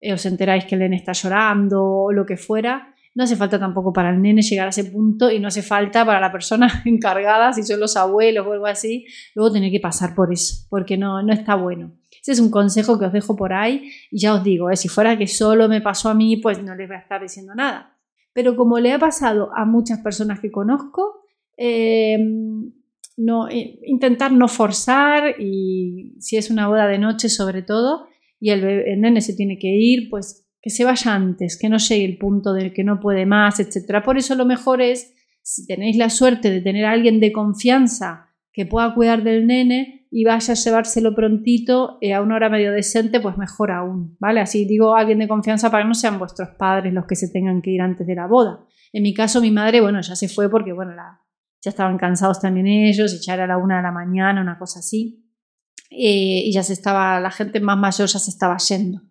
eh, 0.00 0.12
os 0.12 0.24
enteráis 0.26 0.64
que 0.64 0.76
el 0.76 0.80
nene 0.80 0.96
está 0.96 1.12
llorando 1.12 1.82
o 1.82 2.12
lo 2.12 2.24
que 2.24 2.36
fuera. 2.36 2.93
No 3.14 3.24
hace 3.24 3.36
falta 3.36 3.58
tampoco 3.58 3.92
para 3.92 4.10
el 4.10 4.20
nene 4.20 4.42
llegar 4.42 4.66
a 4.66 4.70
ese 4.70 4.84
punto 4.84 5.30
y 5.30 5.38
no 5.38 5.48
hace 5.48 5.62
falta 5.62 6.04
para 6.04 6.20
la 6.20 6.32
persona 6.32 6.82
encargada, 6.84 7.52
si 7.52 7.62
son 7.62 7.80
los 7.80 7.96
abuelos 7.96 8.46
o 8.46 8.52
algo 8.52 8.66
así, 8.66 9.06
luego 9.34 9.52
tener 9.52 9.70
que 9.70 9.80
pasar 9.80 10.14
por 10.14 10.32
eso, 10.32 10.66
porque 10.68 10.96
no, 10.96 11.22
no 11.22 11.32
está 11.32 11.54
bueno. 11.54 11.92
Ese 12.20 12.32
es 12.32 12.40
un 12.40 12.50
consejo 12.50 12.98
que 12.98 13.06
os 13.06 13.12
dejo 13.12 13.36
por 13.36 13.52
ahí 13.52 13.90
y 14.10 14.18
ya 14.18 14.34
os 14.34 14.42
digo, 14.42 14.70
eh, 14.70 14.76
si 14.76 14.88
fuera 14.88 15.16
que 15.16 15.26
solo 15.26 15.68
me 15.68 15.80
pasó 15.80 16.08
a 16.08 16.14
mí, 16.14 16.38
pues 16.38 16.62
no 16.62 16.74
les 16.74 16.88
voy 16.88 16.96
a 16.96 17.00
estar 17.00 17.20
diciendo 17.20 17.54
nada. 17.54 17.96
Pero 18.32 18.56
como 18.56 18.78
le 18.80 18.92
ha 18.92 18.98
pasado 18.98 19.50
a 19.54 19.64
muchas 19.64 20.00
personas 20.00 20.40
que 20.40 20.50
conozco, 20.50 21.20
eh, 21.56 22.18
no, 23.16 23.48
eh, 23.48 23.78
intentar 23.84 24.32
no 24.32 24.48
forzar 24.48 25.40
y 25.40 26.14
si 26.18 26.36
es 26.36 26.50
una 26.50 26.66
boda 26.66 26.88
de 26.88 26.98
noche 26.98 27.28
sobre 27.28 27.62
todo 27.62 28.08
y 28.40 28.50
el, 28.50 28.64
el 28.64 29.00
nene 29.00 29.20
se 29.20 29.34
tiene 29.34 29.58
que 29.58 29.68
ir, 29.68 30.10
pues 30.10 30.43
que 30.64 30.70
se 30.70 30.86
vaya 30.86 31.14
antes, 31.14 31.58
que 31.58 31.68
no 31.68 31.76
llegue 31.76 32.06
el 32.06 32.16
punto 32.16 32.54
del 32.54 32.72
que 32.72 32.84
no 32.84 32.98
puede 32.98 33.26
más, 33.26 33.60
etc. 33.60 34.02
Por 34.02 34.16
eso 34.16 34.34
lo 34.34 34.46
mejor 34.46 34.80
es, 34.80 35.12
si 35.42 35.66
tenéis 35.66 35.98
la 35.98 36.08
suerte 36.08 36.50
de 36.50 36.62
tener 36.62 36.86
a 36.86 36.92
alguien 36.92 37.20
de 37.20 37.32
confianza 37.32 38.30
que 38.50 38.64
pueda 38.64 38.94
cuidar 38.94 39.22
del 39.22 39.46
nene 39.46 40.08
y 40.10 40.24
vaya 40.24 40.54
a 40.54 40.56
llevárselo 40.56 41.14
prontito 41.14 41.98
eh, 42.00 42.14
a 42.14 42.22
una 42.22 42.36
hora 42.36 42.48
medio 42.48 42.72
decente, 42.72 43.20
pues 43.20 43.36
mejor 43.36 43.72
aún, 43.72 44.16
¿vale? 44.18 44.40
Así 44.40 44.64
digo 44.64 44.96
alguien 44.96 45.18
de 45.18 45.28
confianza 45.28 45.70
para 45.70 45.84
que 45.84 45.88
no 45.88 45.94
sean 45.94 46.18
vuestros 46.18 46.48
padres 46.56 46.94
los 46.94 47.04
que 47.04 47.16
se 47.16 47.28
tengan 47.28 47.60
que 47.60 47.70
ir 47.70 47.82
antes 47.82 48.06
de 48.06 48.14
la 48.14 48.26
boda. 48.26 48.64
En 48.94 49.02
mi 49.02 49.12
caso, 49.12 49.42
mi 49.42 49.50
madre, 49.50 49.82
bueno, 49.82 50.00
ya 50.00 50.16
se 50.16 50.30
fue 50.30 50.50
porque, 50.50 50.72
bueno, 50.72 50.92
ya 50.96 51.68
estaban 51.68 51.98
cansados 51.98 52.40
también 52.40 52.68
ellos 52.68 53.12
y 53.12 53.22
ya 53.22 53.34
era 53.34 53.46
la 53.46 53.58
una 53.58 53.76
de 53.76 53.82
la 53.82 53.92
mañana, 53.92 54.40
una 54.40 54.58
cosa 54.58 54.78
así. 54.78 55.28
Eh, 55.90 56.44
y 56.46 56.52
ya 56.54 56.62
se 56.62 56.72
estaba, 56.72 57.20
la 57.20 57.30
gente 57.30 57.60
más 57.60 57.76
mayor 57.76 58.08
ya 58.08 58.18
se 58.18 58.30
estaba 58.30 58.56
yendo. 58.56 59.02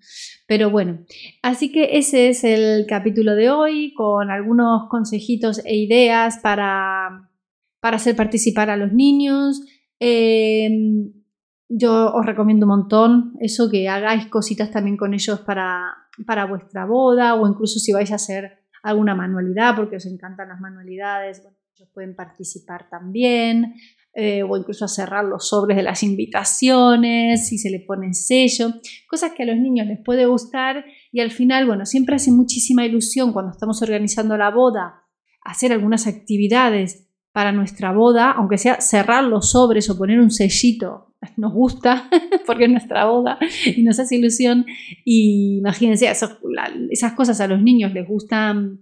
Pero 0.46 0.70
bueno, 0.70 1.06
así 1.42 1.72
que 1.72 1.98
ese 1.98 2.30
es 2.30 2.44
el 2.44 2.86
capítulo 2.86 3.36
de 3.36 3.50
hoy 3.50 3.94
con 3.94 4.30
algunos 4.30 4.90
consejitos 4.90 5.64
e 5.66 5.76
ideas 5.76 6.40
para, 6.40 7.30
para 7.80 7.96
hacer 7.96 8.16
participar 8.16 8.70
a 8.70 8.78
los 8.78 8.92
niños. 8.92 9.62
Em, 10.00 11.14
yo 11.70 12.14
os 12.14 12.26
recomiendo 12.26 12.66
un 12.66 12.72
montón 12.72 13.34
eso, 13.40 13.70
que 13.72 13.88
hagáis 13.88 14.28
cositas 14.28 14.70
también 14.70 14.98
con 14.98 15.14
ellos 15.14 15.40
para, 15.40 15.96
para 16.26 16.46
vuestra 16.46 16.86
boda 16.86 17.36
o 17.36 17.48
incluso 17.48 17.80
si 17.80 17.94
vais 17.94 18.12
a 18.12 18.16
hacer 18.16 18.64
alguna 18.84 19.16
manualidad, 19.16 19.76
porque 19.76 19.96
os 19.96 20.06
encantan 20.06 20.50
las 20.50 20.60
manualidades, 20.60 21.42
ellos 21.76 21.90
pueden 21.94 22.16
participar 22.16 22.90
también. 22.90 23.76
Eh, 24.16 24.44
o 24.44 24.56
incluso 24.56 24.86
a 24.86 24.88
cerrar 24.88 25.26
los 25.26 25.50
sobres 25.50 25.76
de 25.76 25.82
las 25.82 26.04
invitaciones, 26.04 27.48
si 27.48 27.58
se 27.58 27.72
le 27.72 27.80
pone 27.80 28.14
sello, 28.14 28.72
cosas 29.08 29.32
que 29.32 29.42
a 29.42 29.48
los 29.48 29.58
niños 29.58 29.88
les 29.88 29.98
puede 30.06 30.28
gustar 30.28 30.86
y 31.12 31.20
al 31.20 31.32
final, 31.32 31.66
bueno, 31.66 31.88
siempre 31.88 32.18
hace 32.18 32.32
muchísima 32.32 32.86
ilusión 32.86 33.34
cuando 33.34 33.52
estamos 33.52 33.82
organizando 33.82 34.38
la 34.38 34.52
boda 34.52 35.04
hacer 35.44 35.72
algunas 35.72 36.08
actividades 36.08 37.10
para 37.32 37.52
nuestra 37.52 37.92
boda, 37.92 38.32
aunque 38.32 38.58
sea 38.58 38.80
cerrar 38.80 39.24
los 39.24 39.52
sobres 39.52 39.90
o 39.90 39.98
poner 39.98 40.20
un 40.20 40.32
sellito, 40.32 41.16
nos 41.38 41.54
gusta 41.54 42.10
porque 42.46 42.66
es 42.66 42.72
nuestra 42.72 43.06
boda 43.06 43.40
y 43.66 43.84
nos 43.84 44.00
hace 44.00 44.16
ilusión. 44.16 44.66
Y 45.04 45.58
imagínense, 45.58 46.08
esas 46.10 47.14
cosas 47.14 47.42
a 47.42 47.48
los 47.48 47.62
niños 47.62 47.94
les 47.94 48.08
gustan 48.08 48.82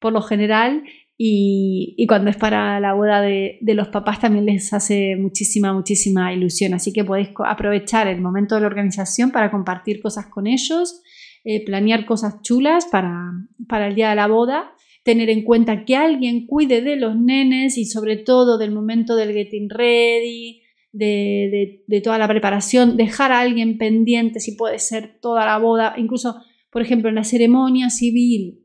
por 0.00 0.12
lo 0.12 0.20
general 0.20 0.82
y, 1.24 2.04
cuando 2.08 2.30
es 2.30 2.36
para 2.36 2.80
la 2.80 2.94
boda 2.94 3.20
de, 3.20 3.58
los 3.60 3.86
papás 3.88 4.18
también 4.18 4.44
les 4.44 4.72
hace 4.72 5.14
muchísima, 5.14 5.72
muchísima 5.72 6.34
ilusión. 6.34 6.74
Así 6.74 6.92
que 6.92 7.04
podéis 7.04 7.28
aprovechar 7.46 8.08
el 8.08 8.20
momento 8.20 8.56
de 8.56 8.62
la 8.62 8.66
organización 8.66 9.30
para 9.30 9.52
compartir 9.52 10.02
cosas 10.02 10.26
con 10.26 10.48
ellos, 10.48 11.00
eh, 11.44 11.64
planear 11.64 12.06
cosas 12.06 12.42
chulas 12.42 12.86
para, 12.86 13.30
para 13.68 13.86
el 13.86 13.94
día 13.94 14.10
de 14.10 14.16
la 14.16 14.26
boda, 14.26 14.72
tener 15.04 15.30
en 15.30 15.44
cuenta 15.44 15.84
que 15.84 15.94
alguien 15.94 16.44
cuide 16.44 16.82
de 16.82 16.96
los 16.96 17.16
nenes 17.16 17.78
y 17.78 17.84
sobre 17.84 18.16
todo 18.16 18.58
del 18.58 18.72
momento 18.72 19.14
del 19.14 19.32
getting 19.32 19.70
ready, 19.70 20.62
de, 20.90 21.84
de, 21.86 22.00
toda 22.00 22.18
la 22.18 22.26
preparación, 22.26 22.96
dejar 22.96 23.30
a 23.30 23.38
alguien 23.38 23.78
pendiente 23.78 24.40
si 24.40 24.56
puede 24.56 24.80
ser 24.80 25.20
toda 25.20 25.46
la 25.46 25.58
boda, 25.58 25.94
incluso, 25.96 26.42
por 26.70 26.82
ejemplo, 26.82 27.08
en 27.08 27.14
la 27.14 27.24
ceremonia 27.24 27.90
civil, 27.90 28.61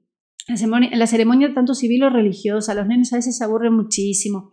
en 0.47 0.99
la 0.99 1.07
ceremonia 1.07 1.53
tanto 1.53 1.73
civil 1.73 2.03
o 2.03 2.09
religiosa, 2.09 2.73
los 2.73 2.87
nenes 2.87 3.11
a 3.13 3.17
veces 3.17 3.37
se 3.37 3.43
aburren 3.43 3.73
muchísimo. 3.73 4.51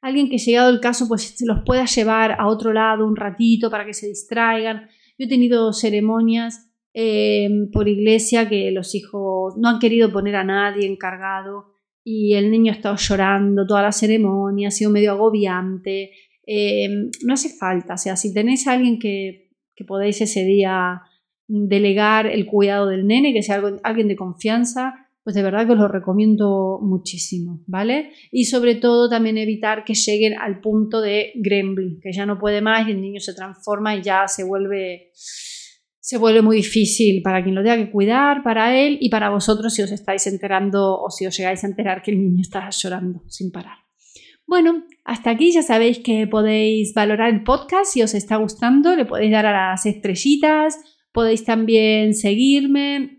Alguien 0.00 0.28
que 0.28 0.38
llegado 0.38 0.70
el 0.70 0.80
caso 0.80 1.08
pues 1.08 1.36
los 1.40 1.60
pueda 1.64 1.84
llevar 1.84 2.36
a 2.38 2.48
otro 2.48 2.72
lado 2.72 3.06
un 3.06 3.16
ratito 3.16 3.70
para 3.70 3.86
que 3.86 3.94
se 3.94 4.08
distraigan. 4.08 4.88
Yo 5.18 5.26
he 5.26 5.28
tenido 5.28 5.72
ceremonias 5.72 6.70
eh, 6.94 7.48
por 7.72 7.88
iglesia 7.88 8.48
que 8.48 8.70
los 8.70 8.94
hijos 8.94 9.54
no 9.56 9.68
han 9.68 9.78
querido 9.78 10.12
poner 10.12 10.36
a 10.36 10.44
nadie 10.44 10.86
encargado 10.86 11.74
y 12.02 12.34
el 12.34 12.50
niño 12.50 12.72
ha 12.72 12.76
estado 12.76 12.96
llorando 12.96 13.66
toda 13.66 13.82
la 13.82 13.92
ceremonia, 13.92 14.68
ha 14.68 14.70
sido 14.70 14.90
medio 14.90 15.12
agobiante. 15.12 16.12
Eh, 16.46 16.88
no 17.24 17.34
hace 17.34 17.50
falta, 17.50 17.94
o 17.94 17.98
sea, 17.98 18.16
si 18.16 18.32
tenéis 18.32 18.68
a 18.68 18.72
alguien 18.72 18.98
que, 18.98 19.50
que 19.74 19.84
podéis 19.84 20.20
ese 20.20 20.44
día 20.44 21.02
delegar 21.48 22.26
el 22.26 22.46
cuidado 22.46 22.86
del 22.86 23.06
nene, 23.06 23.32
que 23.32 23.42
sea 23.42 23.60
alguien 23.82 24.08
de 24.08 24.16
confianza, 24.16 25.05
pues 25.26 25.34
de 25.34 25.42
verdad 25.42 25.66
que 25.66 25.72
os 25.72 25.78
lo 25.80 25.88
recomiendo 25.88 26.78
muchísimo, 26.80 27.60
¿vale? 27.66 28.12
Y 28.30 28.44
sobre 28.44 28.76
todo 28.76 29.08
también 29.08 29.38
evitar 29.38 29.82
que 29.82 29.94
lleguen 29.94 30.38
al 30.38 30.60
punto 30.60 31.00
de 31.00 31.32
gremlin, 31.34 31.98
que 32.00 32.12
ya 32.12 32.24
no 32.26 32.38
puede 32.38 32.60
más 32.60 32.86
y 32.86 32.92
el 32.92 33.00
niño 33.00 33.18
se 33.18 33.34
transforma 33.34 33.96
y 33.96 34.02
ya 34.02 34.28
se 34.28 34.44
vuelve 34.44 35.10
se 35.98 36.16
vuelve 36.16 36.42
muy 36.42 36.58
difícil 36.58 37.22
para 37.22 37.42
quien 37.42 37.56
lo 37.56 37.64
tenga 37.64 37.76
que 37.76 37.90
cuidar, 37.90 38.44
para 38.44 38.78
él 38.80 38.98
y 39.00 39.08
para 39.08 39.30
vosotros 39.30 39.74
si 39.74 39.82
os 39.82 39.90
estáis 39.90 40.28
enterando 40.28 40.96
o 40.96 41.10
si 41.10 41.26
os 41.26 41.36
llegáis 41.36 41.64
a 41.64 41.66
enterar 41.66 42.02
que 42.02 42.12
el 42.12 42.22
niño 42.22 42.42
está 42.42 42.70
llorando 42.70 43.24
sin 43.26 43.50
parar. 43.50 43.78
Bueno, 44.46 44.84
hasta 45.04 45.30
aquí 45.30 45.50
ya 45.50 45.64
sabéis 45.64 45.98
que 45.98 46.28
podéis 46.28 46.94
valorar 46.94 47.34
el 47.34 47.42
podcast 47.42 47.92
si 47.92 48.00
os 48.00 48.14
está 48.14 48.36
gustando, 48.36 48.94
le 48.94 49.06
podéis 49.06 49.32
dar 49.32 49.46
a 49.46 49.70
las 49.70 49.86
estrellitas, 49.86 50.78
podéis 51.10 51.44
también 51.44 52.14
seguirme, 52.14 53.15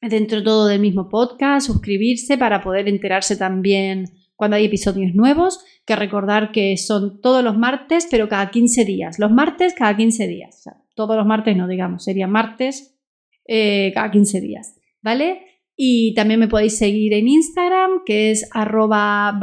dentro 0.00 0.42
todo 0.42 0.66
del 0.66 0.80
mismo 0.80 1.08
podcast, 1.08 1.66
suscribirse 1.66 2.38
para 2.38 2.62
poder 2.62 2.88
enterarse 2.88 3.36
también 3.36 4.06
cuando 4.34 4.56
hay 4.56 4.64
episodios 4.64 5.14
nuevos, 5.14 5.62
que 5.84 5.96
recordar 5.96 6.50
que 6.50 6.76
son 6.78 7.20
todos 7.20 7.44
los 7.44 7.58
martes, 7.58 8.08
pero 8.10 8.28
cada 8.28 8.50
15 8.50 8.84
días. 8.86 9.18
Los 9.18 9.30
martes 9.30 9.74
cada 9.74 9.96
15 9.96 10.26
días. 10.28 10.64
todos 10.94 11.16
los 11.16 11.26
martes 11.26 11.56
no, 11.56 11.68
digamos, 11.68 12.04
sería 12.04 12.26
martes 12.26 12.98
eh, 13.46 13.92
cada 13.94 14.10
15 14.10 14.40
días, 14.40 14.76
¿vale? 15.02 15.42
Y 15.76 16.14
también 16.14 16.40
me 16.40 16.48
podéis 16.48 16.78
seguir 16.78 17.12
en 17.14 17.28
Instagram, 17.28 18.02
que 18.04 18.30
es 18.30 18.48
arroba 18.52 19.38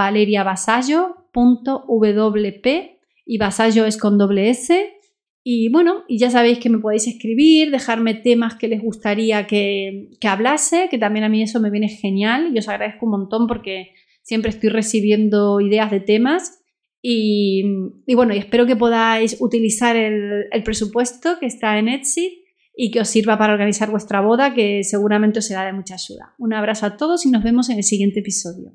y 3.26 3.38
vasallo 3.38 3.86
es 3.86 3.98
con 3.98 4.18
doble 4.18 4.50
S. 4.50 4.97
Y 5.50 5.70
bueno, 5.70 6.04
y 6.10 6.18
ya 6.18 6.30
sabéis 6.30 6.60
que 6.60 6.70
me 6.70 6.80
podéis 6.80 7.08
escribir, 7.08 7.72
dejarme 7.72 8.16
temas 8.16 8.56
que 8.56 8.68
les 8.68 8.82
gustaría 8.82 9.48
que, 9.48 10.10
que 10.20 10.28
hablase, 10.28 10.90
que 10.92 10.98
también 10.98 11.24
a 11.24 11.30
mí 11.30 11.42
eso 11.42 11.62
me 11.62 11.70
viene 11.70 11.88
genial 11.88 12.52
y 12.54 12.60
os 12.60 12.68
agradezco 12.68 13.06
un 13.06 13.14
montón 13.14 13.48
porque 13.48 13.94
siempre 14.24 14.50
estoy 14.50 14.68
recibiendo 14.68 15.62
ideas 15.62 15.90
de 15.90 16.02
temas. 16.02 16.66
Y, 17.02 17.64
bueno, 18.14 18.36
y 18.36 18.40
espero 18.40 18.66
que 18.66 18.76
podáis 18.76 19.38
utilizar 19.40 19.96
el, 19.96 20.48
el 20.52 20.64
presupuesto 20.64 21.40
que 21.40 21.46
está 21.46 21.80
en 21.80 21.88
Etsy 21.88 22.44
y 22.76 22.92
que 22.92 23.00
os 23.00 23.08
sirva 23.08 23.38
para 23.38 23.54
organizar 23.54 23.90
vuestra 23.90 24.20
boda, 24.20 24.54
que 24.54 24.84
seguramente 24.84 25.40
os 25.40 25.46
será 25.46 25.64
de 25.64 25.72
mucha 25.72 25.94
ayuda. 25.94 26.36
Un 26.40 26.56
abrazo 26.56 26.88
a 26.88 26.98
todos 26.98 27.26
y 27.26 27.32
nos 27.32 27.46
vemos 27.46 27.70
en 27.70 27.78
el 27.78 27.84
siguiente 27.84 28.20
episodio. 28.20 28.74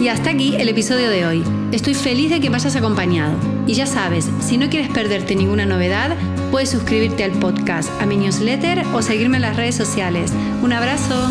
Y 0.00 0.08
hasta 0.08 0.30
aquí 0.30 0.56
el 0.56 0.70
episodio 0.70 1.10
de 1.10 1.26
hoy. 1.26 1.44
Estoy 1.72 1.92
feliz 1.92 2.30
de 2.30 2.40
que 2.40 2.48
me 2.48 2.56
hayas 2.56 2.74
acompañado. 2.74 3.36
Y 3.66 3.74
ya 3.74 3.84
sabes, 3.84 4.30
si 4.40 4.56
no 4.56 4.70
quieres 4.70 4.88
perderte 4.88 5.36
ninguna 5.36 5.66
novedad, 5.66 6.16
puedes 6.50 6.70
suscribirte 6.70 7.22
al 7.22 7.32
podcast, 7.32 7.90
a 8.00 8.06
mi 8.06 8.16
newsletter 8.16 8.86
o 8.94 9.02
seguirme 9.02 9.36
en 9.36 9.42
las 9.42 9.56
redes 9.56 9.74
sociales. 9.74 10.32
Un 10.62 10.72
abrazo. 10.72 11.28